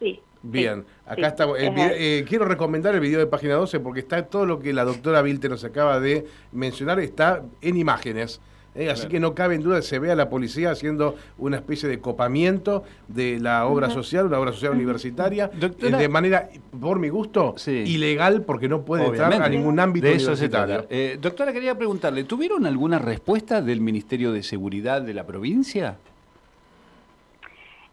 Sí, 0.00 0.20
Bien, 0.42 0.84
acá 1.06 1.28
estamos. 1.28 1.56
Eh, 1.60 2.24
quiero 2.28 2.44
recomendar 2.44 2.94
el 2.94 3.00
video 3.00 3.20
de 3.20 3.26
página 3.26 3.54
12 3.54 3.80
porque 3.80 4.00
está 4.00 4.24
todo 4.26 4.44
lo 4.44 4.58
que 4.58 4.72
la 4.72 4.84
doctora 4.84 5.22
Vilte 5.22 5.48
nos 5.48 5.64
acaba 5.64 6.00
de 6.00 6.26
mencionar, 6.52 6.98
está 7.00 7.42
en 7.60 7.76
imágenes. 7.76 8.40
¿eh? 8.74 8.90
así 8.90 9.08
que 9.08 9.20
no 9.20 9.34
cabe 9.34 9.54
en 9.54 9.62
duda 9.62 9.82
se 9.82 9.98
vea 9.98 10.12
a 10.12 10.16
la 10.16 10.28
policía 10.28 10.70
haciendo 10.70 11.16
una 11.38 11.56
especie 11.56 11.88
de 11.88 12.00
copamiento 12.00 12.84
de 13.08 13.38
la 13.40 13.66
obra 13.66 13.90
social, 13.90 14.26
una 14.26 14.38
obra 14.38 14.52
social 14.52 14.72
universitaria, 14.72 15.50
eh, 15.60 15.90
de 15.90 16.08
manera, 16.08 16.48
por 16.80 16.98
mi 16.98 17.08
gusto, 17.08 17.54
ilegal 17.66 18.42
porque 18.42 18.68
no 18.68 18.84
puede 18.84 19.06
entrar 19.06 19.32
a 19.34 19.48
ningún 19.48 19.78
ámbito 19.80 20.06
de 20.06 20.14
universitario. 20.14 20.86
Eh, 20.88 21.18
doctora, 21.20 21.52
quería 21.52 21.76
preguntarle, 21.76 22.24
¿tuvieron 22.24 22.66
alguna 22.66 22.98
respuesta 22.98 23.60
del 23.60 23.80
Ministerio 23.80 24.32
de 24.32 24.42
Seguridad 24.42 25.02
de 25.02 25.14
la 25.14 25.26
provincia? 25.26 25.96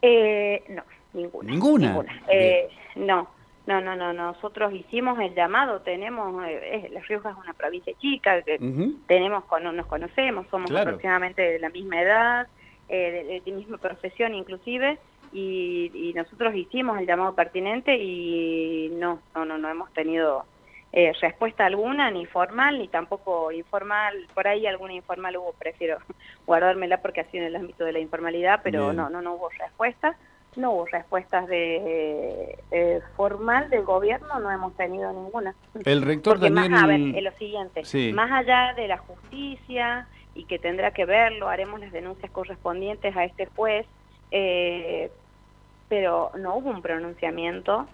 no, 0.01 0.84
ninguna. 1.13 1.51
¿Ninguna? 1.51 2.06
no. 2.96 3.39
No, 3.70 3.80
no, 3.82 3.96
no, 3.96 4.13
nosotros 4.13 4.74
hicimos 4.74 5.20
el 5.20 5.36
llamado, 5.36 5.82
tenemos, 5.82 6.44
eh, 6.48 6.89
La 6.92 7.01
Rioja 7.01 7.30
es 7.30 7.38
una 7.38 7.54
provincia 7.54 7.94
chica, 8.00 8.42
que 8.42 8.58
tenemos, 9.06 9.44
nos 9.62 9.86
conocemos, 9.86 10.48
somos 10.50 10.72
aproximadamente 10.72 11.44
de 11.44 11.60
la 11.60 11.70
misma 11.70 12.01
edad, 12.01 12.48
eh, 12.88 13.42
de, 13.46 13.51
la 13.51 13.58
misma 13.58 13.78
profesión 13.78 14.34
inclusive, 14.34 14.98
y, 15.32 16.12
nosotros 16.16 16.56
hicimos 16.56 16.98
el 16.98 17.06
llamado 17.06 17.36
pertinente 17.36 17.96
y 17.96 18.89
no, 18.94 19.20
no, 19.36 19.46
no, 19.46 19.60
no 19.60 19.70
hemos 19.70 19.94
tenido 19.94 20.46
eh, 20.92 21.13
respuesta 21.22 21.68
alguna, 21.68 22.10
ni 22.10 22.25
formal, 22.25 22.80
ni 22.80 22.88
tampoco 22.88 23.51
informal, 23.51 24.25
por 24.34 24.48
ahí 24.48 24.66
alguna 24.66 24.94
informal 24.96 25.38
hubo, 25.38 25.54
prefiero 25.54 26.00
guardármela 26.48 27.04
porque 27.04 27.22
así 27.22 27.38
en 27.38 27.44
el 27.44 27.56
ámbito 27.56 27.86
de 27.86 27.94
la 27.94 28.00
informalidad, 28.00 28.62
pero 28.63 28.94
no, 28.94 29.12
no, 29.12 29.22
no 29.22 29.36
hubo 29.36 29.50
respuesta 29.50 30.18
no 30.56 30.72
hubo 30.72 30.86
respuestas 30.86 31.48
de 31.48 32.58
eh, 32.72 33.01
formal 33.15 33.70
del 33.70 33.84
gobierno, 33.84 34.39
no 34.39 34.51
hemos 34.51 34.75
tenido 34.75 35.12
ninguna. 35.12 35.56
El 35.86 36.01
rector 36.01 36.39
Daniel... 36.39 36.70
Más, 36.70 36.84
a 36.84 36.88
ver, 36.88 37.00
lo 37.00 37.32
siguiente, 37.34 37.84
más 38.13 38.32
allá 38.32 38.74
de 38.75 38.88
la 38.88 38.98
justicia 38.98 40.08
y 40.36 40.46
que 40.46 40.60
tendrá 40.60 40.91
que 40.91 41.06
verlo, 41.06 41.50
haremos 41.50 41.79
las 41.79 41.91
denuncias 41.91 42.32
correspondientes 42.32 43.15
a 43.15 43.25
este 43.25 43.46
juez, 43.48 43.86
eh, 44.32 45.12
pero 45.88 46.32
no 46.38 46.56
hubo 46.56 46.70
un 46.70 46.82
pronunciamiento 46.82 47.88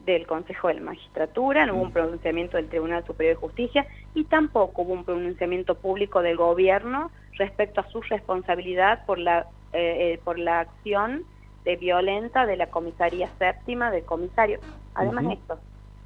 del 0.00 0.26
Consejo 0.26 0.68
de 0.68 0.74
la 0.74 0.80
Magistratura, 0.80 1.66
no 1.66 1.74
hubo 1.74 1.82
un 1.82 1.88
mm. 1.90 1.92
pronunciamiento 1.92 2.56
del 2.56 2.68
Tribunal 2.68 3.04
Superior 3.06 3.36
de 3.36 3.40
Justicia 3.40 3.86
y 4.14 4.24
tampoco 4.24 4.82
hubo 4.82 4.94
un 4.94 5.04
pronunciamiento 5.04 5.74
público 5.74 6.22
del 6.22 6.36
gobierno 6.36 7.10
respecto 7.34 7.80
a 7.80 7.88
su 7.90 8.00
responsabilidad 8.02 9.04
por 9.04 9.18
la, 9.18 9.46
eh, 9.72 10.18
por 10.24 10.38
la 10.38 10.60
acción 10.60 11.24
de 11.64 11.76
violenta 11.76 12.46
de 12.46 12.56
la 12.56 12.66
comisaría 12.66 13.28
séptima 13.38 13.90
del 13.90 14.04
comisario. 14.04 14.60
Además 14.94 15.26
de 15.26 15.32
esto, 15.34 15.58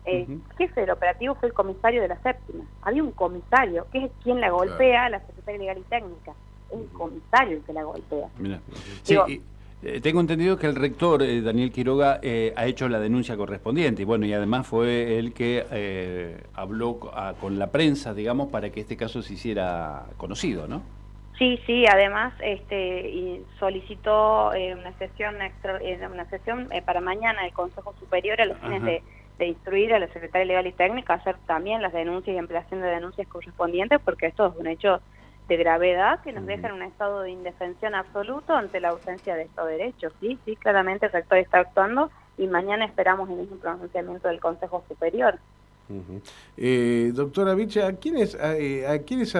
eh, 0.05 0.27
jefe 0.59 0.81
del 0.81 0.91
operativo 0.91 1.35
fue 1.37 1.49
el 1.49 1.55
comisario 1.55 2.03
de 2.03 2.09
la 2.09 2.21
séptima. 2.23 2.65
Había 2.83 3.03
un 3.03 3.13
comisario, 3.13 3.87
que 3.93 4.05
es 4.05 4.11
quien 4.23 4.41
la 4.41 4.51
golpea, 4.51 5.09
la 5.09 5.21
secretaria 5.21 5.61
legal 5.61 5.79
y 5.79 5.83
técnica. 5.83 6.33
Es 6.71 6.81
el 6.81 6.89
comisario 6.89 7.57
el 7.57 7.63
que 7.63 7.73
la 7.73 7.85
golpea. 7.85 8.29
Eh, 9.83 10.01
tengo 10.01 10.21
entendido 10.21 10.57
que 10.57 10.67
el 10.67 10.77
rector, 10.77 11.23
eh, 11.23 11.43
Daniel 11.43 11.71
Quiroga, 11.71 12.15
ha 12.15 12.67
hecho 12.67 12.89
la 12.89 12.99
denuncia 13.01 13.37
correspondiente 13.37 14.01
y 14.03 14.05
bueno, 14.07 14.25
y 14.25 14.33
además 14.33 14.67
fue 14.67 15.19
el 15.19 15.35
que 15.35 16.43
habló 16.55 16.99
con 17.41 17.59
la 17.59 17.71
prensa, 17.71 18.15
digamos, 18.15 18.49
para 18.49 18.71
que 18.71 18.81
este 18.81 18.97
caso 18.97 19.23
se 19.23 19.35
hiciera 19.35 20.07
conocido, 20.17 20.67
¿no? 20.67 21.04
Sí, 21.39 21.61
sí, 21.67 21.85
además 21.87 22.33
este, 22.41 23.43
solicitó 23.59 24.55
eh, 24.55 24.75
una 24.75 24.97
sesión 24.99 25.43
extra, 25.43 25.79
eh, 25.79 25.99
una 26.11 26.27
sesión 26.31 26.69
eh, 26.73 26.81
para 26.81 27.01
mañana 27.01 27.45
el 27.45 27.53
Consejo 27.53 27.93
Superior 27.99 28.41
a 28.41 28.45
los 28.45 28.59
fines 28.59 28.83
de, 28.83 29.03
instruir 29.47 29.93
a 29.93 29.99
la 29.99 30.07
Secretaría 30.09 30.47
Legal 30.47 30.67
y 30.69 30.73
Técnica 30.73 31.15
a 31.15 31.17
hacer 31.17 31.37
también 31.47 31.83
las 31.83 31.93
denuncias 31.93 32.35
y 32.35 32.39
ampliación 32.39 32.81
de 32.81 32.87
denuncias 32.87 33.27
correspondientes 33.27 34.01
porque 34.05 34.27
esto 34.27 34.47
es 34.47 34.57
un 34.57 34.69
hecho 34.69 35.01
de 35.49 35.57
gravedad 35.57 36.21
que 36.23 36.33
nos 36.33 36.47
deja 36.47 36.69
en 36.69 36.75
un 36.75 36.83
estado 36.83 37.23
de 37.23 37.33
indefensión 37.33 37.97
absoluto 37.97 38.55
ante 38.55 38.81
la 38.81 38.91
ausencia 38.91 39.35
de 39.35 39.43
estos 39.43 39.67
derechos. 39.67 40.13
Sí, 40.21 40.39
sí, 40.45 40.55
claramente 40.55 41.07
el 41.07 41.13
rector 41.13 41.39
está 41.39 41.59
actuando 41.59 42.11
y 42.39 42.47
mañana 42.47 42.85
esperamos 42.85 43.29
el 43.29 43.37
mismo 43.37 43.57
pronunciamiento 43.57 44.29
del 44.29 44.41
Consejo 44.41 44.85
Superior. 44.89 45.39
doctora 47.13 47.55
Vicha, 47.55 47.89
¿a 47.89 47.93
quiénes, 47.95 48.37
a, 48.37 48.55
quiénes 49.01 49.37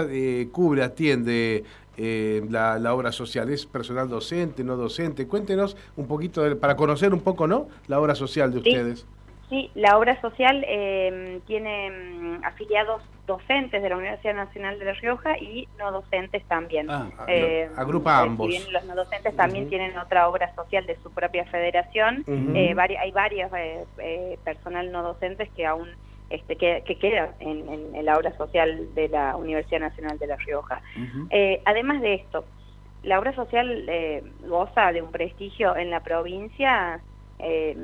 cubre, 0.51 0.83
atiende 0.83 1.65
eh, 1.97 2.43
la, 2.49 2.95
obra 2.95 3.13
social? 3.13 3.51
¿Es 3.51 3.67
personal 3.67 4.09
docente, 4.09 4.65
no 4.65 4.77
docente? 4.77 5.27
Cuéntenos 5.27 5.77
un 5.97 6.07
poquito, 6.07 6.59
para 6.59 6.77
conocer 6.77 7.13
un 7.13 7.21
poco, 7.21 7.47
¿no? 7.47 7.69
La 7.87 8.01
obra 8.01 8.15
social 8.15 8.53
de 8.53 8.59
ustedes. 8.59 9.07
Sí, 9.51 9.71
la 9.75 9.99
obra 9.99 10.21
social 10.21 10.65
em, 10.67 11.41
tiene 11.43 11.91
mm, 11.91 12.45
afiliados 12.45 13.03
docentes 13.27 13.83
de 13.83 13.89
la 13.89 13.97
Universidad 13.97 14.35
Nacional 14.35 14.79
de 14.79 14.85
La 14.87 14.93
Rioja 14.95 15.39
y 15.39 15.69
no 15.79 15.93
docentes 15.93 16.43
también. 16.45 16.91
Ah, 16.91 17.09
eh, 17.29 17.69
agrupa 17.77 18.21
ambos. 18.21 18.49
bien 18.49 18.63
los 18.73 18.85
no 18.85 18.95
docentes 18.95 19.37
también 19.37 19.69
tienen 19.69 19.97
otra 19.97 20.29
obra 20.29 20.55
social 20.55 20.87
de 20.87 20.97
su 21.03 21.11
propia 21.11 21.45
federación, 21.47 22.25
eh, 22.55 22.75
hay 22.99 23.13
varios 23.13 23.51
personal 24.45 24.91
no 24.93 25.03
docentes 25.03 25.49
que 25.57 25.67
aún 25.67 25.89
este, 26.31 26.57
que, 26.57 26.83
queda 26.99 27.35
en, 27.41 28.05
la 28.05 28.17
obra 28.17 28.37
social 28.37 28.95
de 28.95 29.09
la 29.09 29.37
Universidad 29.37 29.81
Nacional 29.81 30.19
de 30.19 30.27
La 30.27 30.37
Rioja. 30.37 30.83
Eh, 31.31 31.61
además 31.65 32.01
de 32.01 32.15
esto, 32.15 32.45
la 33.03 33.19
obra 33.19 33.35
social 33.35 33.85
eh, 33.89 34.23
goza 34.47 34.93
de 34.93 35.03
un 35.03 35.11
prestigio 35.11 35.77
en 35.77 35.91
la 35.91 36.01
provincia 36.01 37.01
eh, 37.39 37.77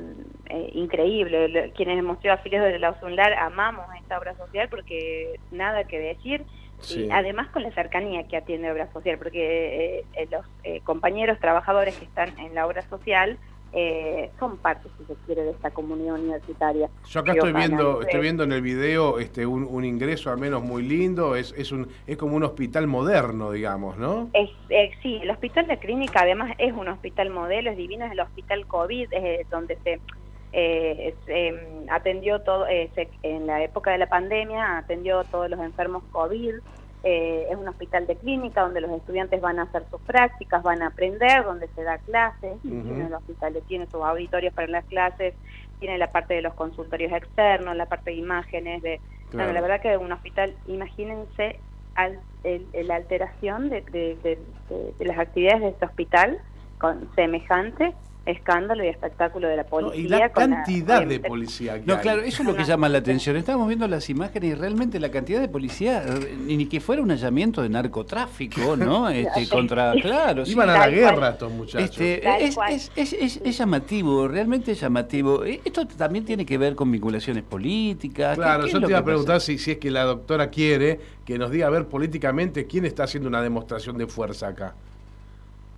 increíble. 0.72 1.72
Quienes 1.76 1.98
hemos 1.98 2.18
sido 2.20 2.34
afiliados 2.34 2.72
de 2.72 2.78
la 2.78 2.92
USUNLAR 2.92 3.34
amamos 3.34 3.84
esta 3.98 4.18
obra 4.18 4.34
social 4.36 4.68
porque 4.68 5.38
nada 5.50 5.84
que 5.84 5.98
decir. 5.98 6.44
Y 6.88 7.10
además 7.10 7.48
con 7.48 7.62
la 7.62 7.70
cercanía 7.72 8.26
que 8.26 8.38
atiende 8.38 8.72
obra 8.72 8.90
social, 8.90 9.18
porque 9.18 10.02
los 10.30 10.46
compañeros 10.82 11.38
trabajadores 11.38 11.94
que 11.94 12.06
están 12.06 12.38
en 12.38 12.54
la 12.54 12.66
obra 12.66 12.80
social 12.88 13.36
eh, 13.72 14.30
son 14.38 14.56
parte, 14.56 14.88
si 14.98 15.04
se 15.04 15.14
quiere, 15.26 15.42
de 15.42 15.50
esta 15.50 15.70
comunidad 15.70 16.14
universitaria. 16.14 16.90
Yo 17.08 17.20
acá 17.20 17.32
estoy 17.32 17.52
viendo, 17.52 18.02
estoy 18.02 18.20
viendo 18.20 18.42
en 18.42 18.52
el 18.52 18.62
video 18.62 19.18
este, 19.18 19.46
un, 19.46 19.84
ingreso 19.84 20.30
al 20.30 20.38
menos 20.38 20.62
muy 20.62 20.82
lindo, 20.82 21.36
es, 21.36 21.54
es, 21.56 21.70
un, 21.70 21.88
es 22.06 22.16
como 22.16 22.36
un 22.36 22.42
hospital 22.42 22.86
moderno, 22.86 23.52
digamos, 23.52 23.96
¿no? 23.96 24.28
Es, 24.32 24.50
eh, 24.68 24.90
sí, 25.02 25.20
el 25.22 25.30
hospital 25.30 25.66
de 25.68 25.78
clínica 25.78 26.22
además 26.22 26.52
es 26.58 26.72
un 26.72 26.88
hospital 26.88 27.30
modelo, 27.30 27.70
es 27.70 27.76
divino, 27.76 28.04
es 28.06 28.12
el 28.12 28.20
hospital 28.20 28.66
COVID, 28.66 29.12
es 29.12 29.50
donde 29.50 29.78
se... 29.84 30.00
Eh, 30.52 31.14
em, 31.28 31.56
atendió 31.90 32.40
todo, 32.40 32.66
en 32.68 33.46
la 33.46 33.62
época 33.62 33.92
de 33.92 33.98
la 33.98 34.08
pandemia, 34.08 34.78
atendió 34.78 35.22
todos 35.22 35.48
los 35.48 35.60
enfermos 35.60 36.02
COVID, 36.10 36.54
eh, 37.02 37.46
es 37.50 37.56
un 37.56 37.66
hospital 37.66 38.06
de 38.06 38.16
clínica 38.16 38.62
donde 38.62 38.80
los 38.80 38.90
estudiantes 38.90 39.40
van 39.40 39.58
a 39.58 39.62
hacer 39.62 39.84
sus 39.90 40.00
prácticas, 40.02 40.62
van 40.62 40.82
a 40.82 40.88
aprender, 40.88 41.44
donde 41.44 41.68
se 41.68 41.82
da 41.82 41.98
clases, 41.98 42.60
tiene 42.62 43.06
el 43.06 43.14
hospital 43.14 43.56
tiene 43.66 43.86
sus 43.86 44.02
auditorios 44.02 44.52
para 44.52 44.68
las 44.68 44.84
clases, 44.84 45.34
tiene 45.78 45.96
la 45.96 46.12
parte 46.12 46.34
de 46.34 46.42
los 46.42 46.54
consultorios 46.54 47.12
externos, 47.12 47.74
la 47.74 47.86
parte 47.86 48.10
de 48.10 48.16
imágenes, 48.16 48.82
de 48.82 49.00
la 49.32 49.46
verdad 49.46 49.80
que 49.80 49.96
un 49.96 50.12
hospital, 50.12 50.54
imagínense 50.66 51.58
la 51.94 52.96
alteración 52.96 53.70
de, 53.70 53.82
de, 53.82 55.04
las 55.04 55.18
actividades 55.18 55.60
de 55.62 55.68
este 55.68 55.84
hospital 55.86 56.38
con 56.78 57.08
semejante 57.14 57.94
escándalo 58.26 58.84
y 58.84 58.88
espectáculo 58.88 59.48
de 59.48 59.56
la 59.56 59.64
policía. 59.64 60.00
y 60.00 60.08
la 60.08 60.28
cantidad 60.30 61.06
de 61.06 61.20
policía 61.20 61.80
que 61.80 61.86
No, 61.86 62.00
claro, 62.00 62.22
eso 62.22 62.42
es 62.42 62.48
lo 62.48 62.54
que 62.54 62.64
llama 62.64 62.88
la 62.88 62.98
atención. 62.98 63.36
Estamos 63.36 63.66
viendo 63.66 63.88
las 63.88 64.10
imágenes 64.10 64.50
y 64.50 64.54
realmente 64.54 65.00
la 65.00 65.10
cantidad 65.10 65.40
de 65.40 65.48
policía, 65.48 66.04
eh, 66.06 66.36
ni 66.38 66.66
que 66.66 66.80
fuera 66.80 67.02
un 67.02 67.10
hallamiento 67.10 67.62
de 67.62 67.68
narcotráfico, 67.68 68.76
¿no? 68.76 69.08
Este, 69.08 69.48
contra, 69.48 69.92
claro. 69.94 70.44
Iban 70.46 70.70
a 70.70 70.78
la 70.78 70.88
guerra 70.88 71.30
estos 71.30 71.52
muchachos. 71.52 71.98
Este, 71.98 72.22
es, 72.96 73.58
llamativo, 73.58 74.28
realmente 74.28 74.72
es 74.72 74.80
llamativo. 74.80 75.44
Eh, 75.44 75.60
esto 75.64 75.86
también 75.86 76.24
tiene 76.24 76.44
que 76.44 76.58
ver 76.58 76.74
con 76.74 76.90
vinculaciones 76.90 77.42
políticas. 77.42 78.36
Claro, 78.36 78.66
yo 78.66 78.80
te 78.80 78.88
iba 78.88 78.98
a 78.98 79.04
preguntar 79.04 79.40
si, 79.40 79.58
si 79.58 79.72
es 79.72 79.78
que 79.78 79.90
la 79.90 80.04
doctora 80.04 80.50
quiere 80.50 81.00
que 81.24 81.38
nos 81.38 81.50
diga 81.50 81.66
a 81.66 81.70
ver 81.70 81.86
políticamente 81.86 82.66
quién 82.66 82.84
está 82.84 83.04
haciendo 83.04 83.28
una 83.28 83.42
demostración 83.42 83.96
de 83.96 84.06
fuerza 84.06 84.48
acá. 84.48 84.74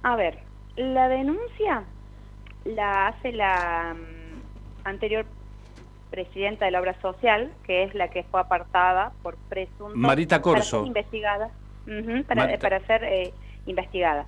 A 0.02 0.16
ver, 0.16 0.38
la 0.76 1.08
denuncia 1.08 1.84
la 2.64 3.08
hace 3.08 3.32
la 3.32 3.94
mm, 3.94 4.86
anterior 4.88 5.26
presidenta 6.10 6.66
de 6.66 6.70
la 6.70 6.80
obra 6.80 7.00
social, 7.00 7.50
que 7.64 7.84
es 7.84 7.94
la 7.94 8.08
que 8.08 8.22
fue 8.24 8.40
apartada 8.40 9.12
por 9.22 9.36
presunto... 9.48 9.96
Marita 9.96 10.42
Corso. 10.42 10.84
Para 10.84 10.84
ser 10.84 10.86
investigada. 10.86 11.50
para, 12.60 12.80
ser 12.86 13.04
eh, 13.04 13.32
investigada. 13.66 14.26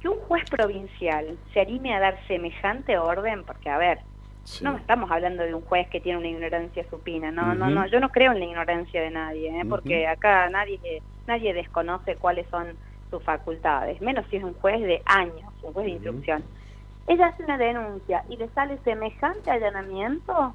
Que 0.00 0.08
un 0.08 0.18
juez 0.20 0.48
provincial 0.48 1.36
se 1.52 1.60
anime 1.60 1.94
a 1.94 2.00
dar 2.00 2.18
semejante 2.28 2.96
orden, 2.98 3.42
porque 3.42 3.68
a 3.68 3.78
ver, 3.78 3.98
no 4.62 4.76
estamos 4.76 5.10
hablando 5.10 5.42
de 5.42 5.54
un 5.54 5.62
juez 5.62 5.88
que 5.88 6.00
tiene 6.00 6.18
una 6.18 6.28
ignorancia 6.28 6.88
supina, 6.88 7.32
no, 7.32 7.54
no, 7.54 7.68
no, 7.68 7.86
yo 7.88 7.98
no 7.98 8.10
creo 8.10 8.32
en 8.32 8.38
la 8.38 8.44
ignorancia 8.46 9.02
de 9.02 9.10
nadie, 9.10 9.60
¿eh? 9.60 9.64
porque 9.68 10.06
acá 10.06 10.48
nadie, 10.48 11.02
nadie 11.26 11.52
desconoce 11.52 12.14
cuáles 12.14 12.48
son 12.48 12.68
sus 13.10 13.22
facultades, 13.24 14.00
menos 14.00 14.24
si 14.30 14.36
es 14.36 14.44
un 14.44 14.54
juez 14.54 14.80
de 14.80 15.02
años, 15.04 15.52
un 15.62 15.72
juez 15.72 15.86
de 15.86 15.92
instrucción 15.92 16.44
ella 17.08 17.28
hace 17.28 17.42
una 17.42 17.58
denuncia 17.58 18.24
y 18.28 18.36
le 18.36 18.48
sale 18.50 18.78
semejante 18.84 19.50
allanamiento, 19.50 20.54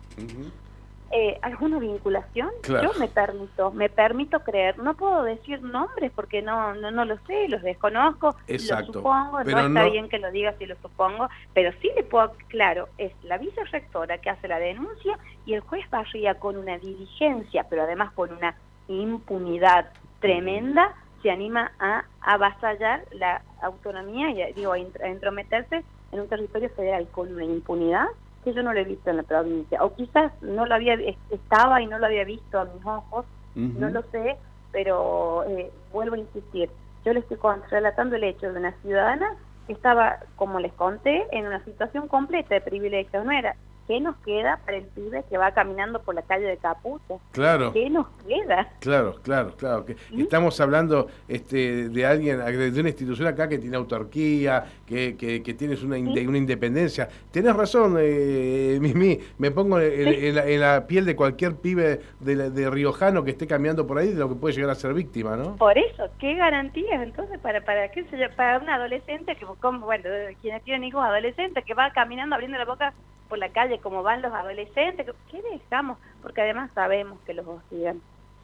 eh, 1.11 1.37
¿alguna 1.41 1.79
vinculación? 1.79 2.49
Yo 2.67 2.91
me 2.99 3.07
permito, 3.07 3.71
me 3.71 3.89
permito 3.89 4.39
creer. 4.41 4.77
No 4.77 4.93
puedo 4.93 5.23
decir 5.23 5.61
nombres 5.63 6.11
porque 6.15 6.41
no 6.41 6.75
no, 6.75 6.91
no 6.91 7.05
lo 7.05 7.17
sé, 7.25 7.47
los 7.49 7.61
desconozco, 7.63 8.35
lo 8.47 8.85
supongo, 8.85 9.43
no 9.43 9.59
está 9.59 9.85
bien 9.85 10.09
que 10.09 10.19
lo 10.19 10.31
diga 10.31 10.53
si 10.59 10.67
lo 10.67 10.75
supongo, 10.75 11.27
pero 11.53 11.71
sí 11.81 11.89
le 11.95 12.03
puedo, 12.03 12.33
claro, 12.49 12.87
es 12.97 13.11
la 13.23 13.37
vicerrectora 13.39 14.19
que 14.19 14.29
hace 14.29 14.47
la 14.47 14.59
denuncia 14.59 15.17
y 15.45 15.53
el 15.53 15.61
juez 15.61 15.89
Barría 15.89 16.35
con 16.35 16.55
una 16.55 16.77
diligencia, 16.77 17.65
pero 17.67 17.83
además 17.83 18.11
con 18.13 18.31
una 18.31 18.55
impunidad 18.87 19.89
tremenda, 20.19 20.93
se 21.23 21.31
anima 21.31 21.71
a 21.79 22.03
avasallar 22.21 23.05
la 23.11 23.41
autonomía 23.61 24.29
y 24.29 24.53
digo, 24.53 24.73
a 24.73 25.07
entrometerse 25.07 25.83
en 26.13 26.21
un 26.21 26.27
territorio 26.27 26.69
federal 26.69 27.07
con 27.11 27.33
una 27.33 27.43
impunidad 27.43 28.05
que 28.43 28.53
yo 28.53 28.61
no 28.61 28.73
lo 28.73 28.79
he 28.79 28.83
visto 28.83 29.09
en 29.09 29.17
la 29.17 29.23
provincia. 29.23 29.83
O 29.83 29.93
quizás 29.95 30.31
no 30.41 30.65
lo 30.65 30.75
había 30.75 30.95
estaba 31.29 31.81
y 31.81 31.87
no 31.87 31.97
lo 31.97 32.05
había 32.05 32.23
visto 32.23 32.59
a 32.59 32.65
mis 32.65 32.85
ojos, 32.85 33.25
no 33.55 33.89
lo 33.89 34.01
sé, 34.11 34.37
pero 34.71 35.43
eh, 35.47 35.71
vuelvo 35.91 36.15
a 36.15 36.19
insistir. 36.19 36.69
Yo 37.05 37.13
le 37.13 37.19
estoy 37.19 37.37
relatando 37.69 38.15
el 38.15 38.23
hecho 38.23 38.51
de 38.51 38.59
una 38.59 38.71
ciudadana 38.81 39.35
que 39.67 39.73
estaba, 39.73 40.19
como 40.35 40.59
les 40.59 40.73
conté, 40.73 41.27
en 41.31 41.47
una 41.47 41.63
situación 41.63 42.07
completa 42.07 42.55
de 42.55 42.61
privilegio. 42.61 43.23
No 43.23 43.31
era 43.31 43.55
¿qué 43.87 43.99
nos 43.99 44.15
queda 44.17 44.59
para 44.65 44.77
el 44.77 44.85
pibe 44.85 45.23
que 45.29 45.37
va 45.37 45.51
caminando 45.51 46.01
por 46.01 46.15
la 46.15 46.21
calle 46.21 46.45
de 46.45 46.57
Caputo? 46.57 47.19
Claro. 47.31 47.73
¿Qué 47.73 47.89
nos 47.89 48.07
queda? 48.27 48.69
Claro, 48.79 49.15
claro, 49.21 49.55
claro. 49.55 49.85
Que 49.85 49.95
¿Mm? 50.11 50.21
Estamos 50.21 50.59
hablando 50.59 51.07
este, 51.27 51.89
de 51.89 52.05
alguien, 52.05 52.39
de 52.39 52.79
una 52.79 52.89
institución 52.89 53.27
acá 53.27 53.47
que 53.47 53.57
tiene 53.57 53.77
autarquía, 53.77 54.65
que, 54.85 55.15
que, 55.17 55.53
tienes 55.53 55.83
una, 55.83 55.97
una 55.97 56.37
independencia. 56.37 57.09
Tienes 57.31 57.55
razón, 57.55 57.97
eh, 57.99 58.77
Mimi, 58.81 59.19
me 59.37 59.51
pongo 59.51 59.79
en, 59.79 60.59
la, 60.59 60.85
piel 60.87 61.05
de 61.05 61.15
cualquier 61.15 61.55
pibe 61.55 62.01
de, 62.19 62.49
de, 62.49 62.69
riojano 62.69 63.23
que 63.23 63.31
esté 63.31 63.47
caminando 63.47 63.85
por 63.85 63.97
ahí 63.97 64.09
de 64.09 64.19
lo 64.19 64.29
que 64.29 64.35
puede 64.35 64.55
llegar 64.55 64.69
a 64.71 64.75
ser 64.75 64.93
víctima, 64.93 65.35
¿no? 65.35 65.55
Por 65.57 65.77
eso, 65.77 66.05
¿qué 66.19 66.35
garantías 66.35 67.01
entonces 67.01 67.39
para, 67.39 67.61
para, 67.61 67.89
qué 67.89 68.03
para 68.35 68.59
un 68.59 68.69
adolescente, 68.69 69.35
que 69.35 69.45
como, 69.59 69.85
bueno, 69.85 70.09
quienes 70.41 70.63
tienen 70.63 70.83
hijos 70.83 71.03
adolescentes, 71.03 71.63
que 71.65 71.73
va 71.73 71.91
caminando 71.91 72.35
abriendo 72.35 72.57
la 72.57 72.65
boca 72.65 72.93
por 73.33 73.39
la 73.39 73.49
calle 73.49 73.79
como 73.79 74.03
van 74.03 74.21
los 74.21 74.31
adolescentes, 74.31 75.07
¿qué 75.31 75.41
dejamos? 75.41 75.97
Porque 76.21 76.41
además 76.41 76.69
sabemos 76.75 77.17
que 77.25 77.33
los 77.33 77.47
hostigan. 77.47 77.99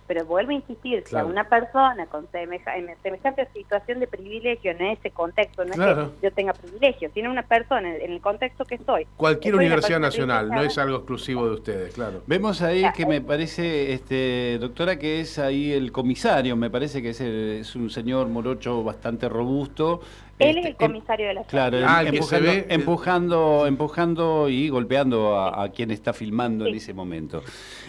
Pero 0.08 0.26
vuelvo 0.26 0.50
a 0.50 0.56
insistir, 0.56 1.04
si 1.06 1.16
a 1.16 1.24
una 1.24 1.48
persona 1.48 2.08
con 2.08 2.28
semejante 2.32 3.48
situación 3.54 4.00
de 4.00 4.08
privilegio 4.08 4.72
en 4.72 4.82
ese 4.82 5.12
contexto, 5.12 5.64
no 5.64 5.74
es 5.74 5.78
que 5.78 6.26
yo 6.26 6.34
tenga 6.34 6.54
privilegio, 6.54 7.12
tiene 7.12 7.30
una 7.30 7.44
persona 7.44 7.96
en 7.96 8.12
el 8.12 8.20
contexto 8.20 8.66
que 8.66 8.74
estoy. 8.74 9.06
Cualquier 9.16 9.54
universidad 9.54 10.00
nacional, 10.00 10.50
no 10.50 10.64
es 10.64 10.76
algo 10.80 10.96
exclusivo 10.98 11.46
de 11.46 11.54
ustedes, 11.54 11.94
claro. 11.94 12.24
Vemos 12.26 12.64
ahí 12.64 12.84
que 12.96 13.06
me 13.06 13.22
parece, 13.22 13.94
este 13.94 14.58
doctora, 14.58 14.98
que 14.98 15.22
es 15.22 15.38
ahí 15.38 15.72
el 15.72 15.92
comisario, 15.92 16.56
me 16.56 16.72
parece 16.72 17.04
que 17.04 17.10
es, 17.12 17.22
es 17.22 17.76
un 17.76 17.92
señor 17.92 18.28
morocho 18.30 18.84
bastante 18.84 19.30
robusto, 19.30 20.02
él 20.40 20.58
es 20.58 20.66
el 20.66 20.72
este, 20.72 20.86
em, 20.86 20.92
comisario 20.92 21.28
de 21.28 21.34
la 21.36 21.44
Claro, 21.44 21.78
ah, 21.86 22.04
empujando, 22.04 22.52
empujando, 22.70 23.66
empujando, 23.68 24.50
y 24.50 24.70
golpeando 24.70 25.38
a, 25.40 25.70
quien 25.70 25.92
está 25.92 26.14
filmando 26.14 26.66
en 26.66 26.76
ese 26.76 26.94
momento. 26.94 27.44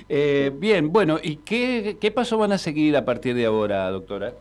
Eh, 0.08 0.50
bien, 0.54 0.92
bueno, 0.92 1.18
¿y 1.22 1.36
qué, 1.36 1.96
qué 2.00 2.10
paso 2.10 2.36
van 2.38 2.52
a 2.52 2.58
seguir 2.58 2.96
a 2.96 3.04
partir 3.04 3.34
de 3.34 3.46
ahora, 3.46 3.88
doctora? 3.90 4.32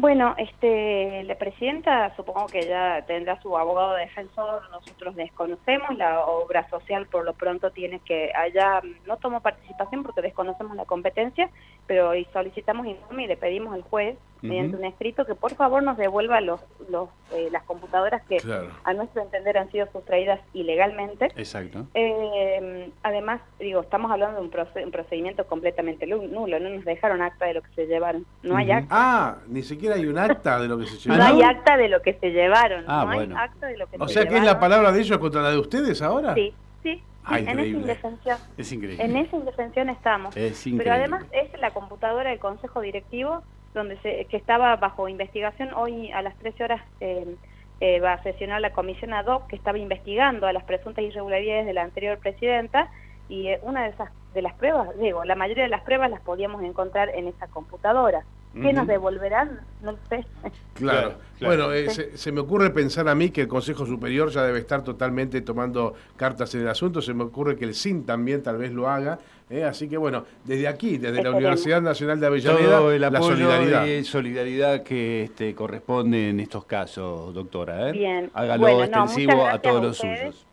Bueno, 0.00 0.34
este, 0.38 1.24
la 1.24 1.34
presidenta 1.34 2.14
supongo 2.16 2.46
que 2.46 2.62
ya 2.62 3.04
tendrá 3.06 3.38
su 3.42 3.54
abogado 3.58 3.96
defensor, 3.96 4.62
nosotros 4.70 5.14
desconocemos, 5.14 5.94
la 5.98 6.24
obra 6.24 6.66
social 6.70 7.06
por 7.06 7.26
lo 7.26 7.34
pronto 7.34 7.70
tiene 7.70 7.98
que, 7.98 8.32
allá 8.34 8.80
no 9.06 9.18
tomó 9.18 9.42
participación 9.42 10.02
porque 10.02 10.22
desconocemos 10.22 10.74
la 10.74 10.86
competencia, 10.86 11.50
pero 11.86 12.12
solicitamos 12.32 12.86
informe 12.86 13.24
y 13.24 13.26
le 13.26 13.36
pedimos 13.36 13.74
al 13.74 13.82
juez 13.82 14.16
mediante 14.42 14.76
un 14.76 14.84
escrito 14.84 15.24
que 15.24 15.34
por 15.34 15.54
favor 15.54 15.82
nos 15.82 15.96
devuelva 15.96 16.40
los, 16.40 16.60
los 16.88 17.08
eh, 17.32 17.48
las 17.50 17.62
computadoras 17.64 18.22
que 18.22 18.38
a 18.84 18.92
nuestro 18.94 19.22
entender 19.22 19.58
han 19.58 19.70
sido 19.70 19.86
sustraídas 19.92 20.40
ilegalmente. 20.52 21.26
Exacto. 21.36 21.86
Eh, 21.94 22.90
además, 23.02 23.40
digo, 23.58 23.80
estamos 23.80 24.10
hablando 24.10 24.40
de 24.40 24.44
un, 24.84 24.90
procedimiento 24.90 25.46
completamente 25.46 26.06
nulo, 26.06 26.58
no 26.58 26.70
nos 26.70 26.84
dejaron 26.84 27.22
acta 27.22 27.46
de 27.46 27.54
lo 27.54 27.62
que 27.62 27.72
se 27.74 27.86
llevaron. 27.86 28.26
No 28.42 28.56
hay 28.56 28.70
acta. 28.70 28.88
Ah, 28.90 29.36
ni 29.48 29.62
siquiera 29.62 29.94
hay 29.94 30.06
un 30.06 30.18
acta 30.18 30.58
de 30.60 30.68
lo 30.68 30.78
que 30.78 30.86
se 30.86 30.96
llevaron. 31.08 31.26
No 31.26 31.34
hay 31.34 31.42
acta 31.42 31.76
de 31.76 31.88
lo 31.88 32.02
que 32.02 32.14
se 32.14 32.30
llevaron. 32.30 32.84
Ah, 32.86 33.04
no 33.04 33.10
hay 33.12 33.32
acta 33.34 33.66
de 33.66 33.76
lo 33.76 33.86
que 33.86 33.96
o 33.98 34.08
sea, 34.08 34.26
que 34.26 34.36
es 34.36 34.44
la 34.44 34.58
palabra 34.58 34.92
de 34.92 35.00
ellos 35.00 35.18
contra 35.18 35.42
la 35.42 35.50
de 35.50 35.58
ustedes 35.58 36.02
ahora? 36.02 36.34
Sí, 36.34 36.52
sí. 36.82 37.02
Ah, 37.24 37.38
en 37.38 37.48
esa 37.48 37.66
indefensión. 37.66 38.38
Es 38.56 38.72
increíble. 38.72 39.04
En 39.04 39.16
esa 39.16 39.36
indefensión 39.36 39.88
estamos. 39.90 40.36
Es 40.36 40.64
Pero 40.76 40.92
además 40.92 41.24
es 41.32 41.48
la 41.60 41.70
computadora 41.70 42.30
del 42.30 42.38
Consejo 42.38 42.80
Directivo 42.80 43.42
donde 43.74 43.96
se, 43.98 44.24
que 44.26 44.36
estaba 44.36 44.76
bajo 44.76 45.08
investigación. 45.08 45.72
Hoy 45.74 46.10
a 46.12 46.22
las 46.22 46.36
13 46.38 46.64
horas 46.64 46.82
eh, 47.00 47.36
eh, 47.80 48.00
va 48.00 48.14
a 48.14 48.22
sesionar 48.22 48.60
la 48.60 48.72
comisión 48.72 49.14
ad 49.14 49.26
hoc 49.26 49.46
que 49.46 49.56
estaba 49.56 49.78
investigando 49.78 50.46
a 50.46 50.52
las 50.52 50.64
presuntas 50.64 51.04
irregularidades 51.04 51.66
de 51.66 51.72
la 51.72 51.82
anterior 51.82 52.18
presidenta 52.18 52.90
y 53.28 53.48
eh, 53.48 53.60
una 53.62 53.84
de 53.84 53.90
esas 53.90 54.10
de 54.34 54.42
las 54.42 54.54
pruebas, 54.54 54.88
digo, 54.98 55.24
la 55.24 55.34
mayoría 55.34 55.64
de 55.64 55.70
las 55.70 55.82
pruebas 55.82 56.10
las 56.10 56.20
podíamos 56.20 56.62
encontrar 56.62 57.10
en 57.14 57.28
esa 57.28 57.48
computadora. 57.48 58.24
¿Qué 58.52 58.72
nos 58.72 58.86
devolverán? 58.86 59.60
No 59.80 59.96
sé. 60.08 60.26
Claro, 60.74 61.14
bueno, 61.40 61.68
se, 62.14 62.32
me 62.32 62.40
ocurre 62.40 62.70
pensar 62.70 63.08
a 63.08 63.14
mí 63.14 63.30
que 63.30 63.42
el 63.42 63.48
Consejo 63.48 63.86
Superior 63.86 64.30
ya 64.30 64.42
debe 64.42 64.58
estar 64.58 64.82
totalmente 64.82 65.40
tomando 65.42 65.94
cartas 66.16 66.54
en 66.54 66.62
el 66.62 66.68
asunto, 66.68 67.00
se 67.00 67.14
me 67.14 67.24
ocurre 67.24 67.56
que 67.56 67.64
el 67.64 67.74
SIN 67.74 68.04
también 68.04 68.42
tal 68.42 68.58
vez 68.58 68.72
lo 68.72 68.88
haga, 68.88 69.18
¿eh? 69.50 69.64
así 69.64 69.88
que 69.88 69.96
bueno, 69.96 70.24
desde 70.44 70.66
aquí, 70.66 70.98
desde 70.98 71.22
la 71.22 71.30
Universidad 71.30 71.80
Nacional 71.80 72.18
de 72.18 72.26
Avellaneda, 72.26 73.10
la 73.10 73.22
solidaridad. 73.22 73.86
y 73.86 74.04
solidaridad 74.04 74.82
que 74.82 75.24
este, 75.24 75.54
corresponde 75.54 76.30
en 76.30 76.40
estos 76.40 76.64
casos, 76.64 77.32
doctora. 77.32 77.90
¿eh? 77.90 77.92
Bien. 77.92 78.30
Hágalo 78.34 78.82
extensivo 78.82 79.46
a 79.46 79.58
todos 79.58 79.82
los 79.82 79.98
suyos. 79.98 80.46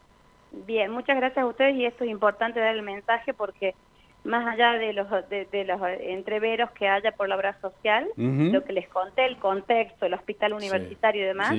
Bien, 0.65 0.91
muchas 0.91 1.17
gracias 1.17 1.43
a 1.43 1.47
ustedes 1.47 1.75
y 1.75 1.85
esto 1.85 2.03
es 2.03 2.09
importante 2.09 2.59
dar 2.59 2.75
el 2.75 2.81
mensaje 2.81 3.33
porque 3.33 3.75
más 4.27 4.45
allá 4.45 4.73
de 4.73 4.93
los, 4.93 5.07
de, 5.29 5.65
los 5.65 5.81
entreveros 6.01 6.69
que 6.71 6.87
haya 6.87 7.13
por 7.13 7.29
la 7.29 7.35
obra 7.35 7.59
social, 7.61 8.07
lo 8.17 8.63
que 8.63 8.73
les 8.73 8.87
conté, 8.89 9.25
el 9.25 9.37
contexto, 9.37 10.05
el 10.05 10.13
hospital 10.13 10.53
universitario 10.53 11.23
y 11.23 11.25
demás, 11.25 11.55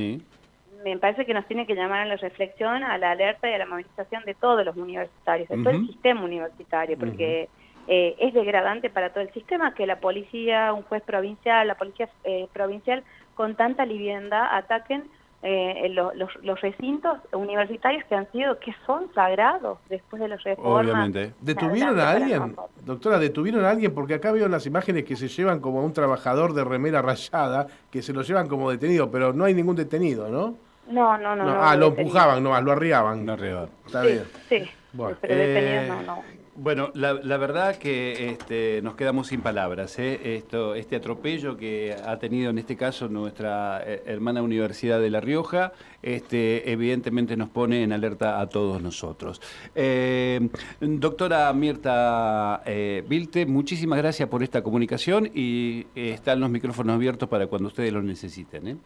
me 0.85 0.97
parece 0.99 1.27
que 1.27 1.35
nos 1.35 1.47
tiene 1.47 1.67
que 1.67 1.75
llamar 1.75 2.03
a 2.03 2.05
la 2.05 2.17
reflexión, 2.17 2.85
a 2.85 2.99
la 2.99 3.13
alerta 3.13 3.51
y 3.51 3.55
a 3.55 3.59
la 3.59 3.67
movilización 3.67 4.25
de 4.25 4.35
todos 4.35 4.65
los 4.65 4.77
universitarios, 4.77 5.49
de 5.49 5.57
todo 5.57 5.71
el 5.71 5.87
sistema 5.87 6.23
universitario, 6.23 6.97
porque 6.99 7.49
eh, 7.89 8.15
es 8.19 8.35
degradante 8.35 8.91
para 8.91 9.11
todo 9.11 9.23
el 9.23 9.33
sistema 9.33 9.75
que 9.75 9.87
la 9.87 9.99
policía, 9.99 10.73
un 10.73 10.83
juez 10.83 11.03
provincial, 11.03 11.67
la 11.67 11.75
policía 11.75 12.09
eh, 12.25 12.47
provincial 12.53 13.03
con 13.35 13.55
tanta 13.55 13.87
liviandad 13.87 14.47
ataquen 14.53 15.05
eh, 15.43 15.89
los, 15.91 16.15
los, 16.43 16.61
recintos 16.61 17.19
universitarios 17.33 18.05
que 18.07 18.17
han 18.17 18.31
sido, 18.33 18.59
que 18.59 18.75
son 18.85 19.13
sagrados 19.15 19.79
después 19.89 20.21
de 20.21 20.29
los 20.29 20.43
reformas. 20.43 20.85
Obviamente. 20.85 21.33
¿Detuvieron 21.41 22.01
a 22.01 22.11
alguien? 22.11 22.57
Doctora, 22.85 23.19
¿detuvieron 23.19 23.65
a 23.65 23.71
alguien? 23.71 23.95
Porque 23.95 24.15
acá 24.15 24.33
veo 24.33 24.49
las 24.49 24.67
imágenes 24.67 25.05
que 25.05 25.15
se 25.15 25.29
llevan 25.29 25.61
como 25.61 25.79
a 25.81 25.85
un 25.85 25.93
trabajador 25.93 26.55
de 26.55 26.65
remera 26.65 27.03
rayada, 27.03 27.69
que 27.91 28.03
se 28.03 28.13
lo 28.13 28.23
llevan 28.23 28.49
como 28.49 28.71
detenido, 28.71 29.11
pero 29.11 29.33
no 29.33 29.45
hay 29.45 29.55
ningún 29.55 29.77
detenido, 29.77 30.29
¿no? 30.29 30.57
No, 30.89 31.17
no, 31.19 31.37
no. 31.37 31.63
ah, 31.63 31.77
lo 31.77 31.89
empujaban, 31.89 32.43
no, 32.43 32.61
lo 32.61 32.73
arriaban. 32.73 33.25
Lo 33.25 33.35
arriaban. 33.35 33.69
Está 33.87 34.03
bien. 34.03 34.25
Sí, 34.49 34.69
bueno. 34.93 35.19
pero 35.21 35.37
detenido 35.37 35.95
no, 35.95 36.03
no. 36.03 36.38
Bueno, 36.61 36.91
la, 36.95 37.13
verdad 37.37 37.77
que 37.77 38.31
este, 38.31 38.83
nos 38.83 38.97
quedamos 38.97 39.29
sin 39.29 39.43
palabras. 39.43 39.97
¿eh? 40.01 40.35
Esto, 40.35 40.75
este 40.75 40.97
atropello 40.97 41.57
que 41.57 41.95
ha 42.05 42.19
tenido 42.19 42.51
en 42.51 42.59
este 42.59 42.77
caso 42.77 43.09
nuestra 43.09 43.81
eh, 43.87 44.03
hermana 44.07 44.43
Universidad 44.43 45.01
de 45.01 45.09
La 45.09 45.21
Rioja, 45.21 45.73
este, 46.03 46.69
evidentemente 46.73 47.37
nos 47.37 47.49
pone 47.49 47.85
en 47.85 47.93
alerta 47.93 48.41
a 48.41 48.49
todos 48.49 48.83
nosotros. 48.83 49.41
Eh, 49.77 50.49
doctora 50.81 51.53
Mirta 51.53 52.61
Vilte, 53.07 53.47
muchísimas 53.47 54.01
gracias 54.01 54.29
por 54.29 54.43
esta 54.43 54.61
comunicación 54.61 55.31
y 55.33 55.87
están 55.95 56.41
los 56.41 56.51
micrófonos 56.51 56.97
abiertos 56.97 57.29
para 57.29 57.47
cuando 57.47 57.69
ustedes 57.69 57.93
lo 57.93 58.03
necesiten. 58.03 58.81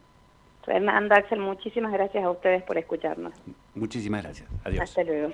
Fernanda, 0.63 1.15
Axel, 1.15 1.39
muchísimas 1.39 1.91
gracias 1.91 2.23
a 2.23 2.29
ustedes 2.29 2.61
por 2.61 2.77
escucharnos. 2.77 3.33
Muchísimas 3.73 4.21
gracias. 4.21 4.47
Adiós. 4.63 4.83
Hasta 4.83 5.03
luego. 5.03 5.33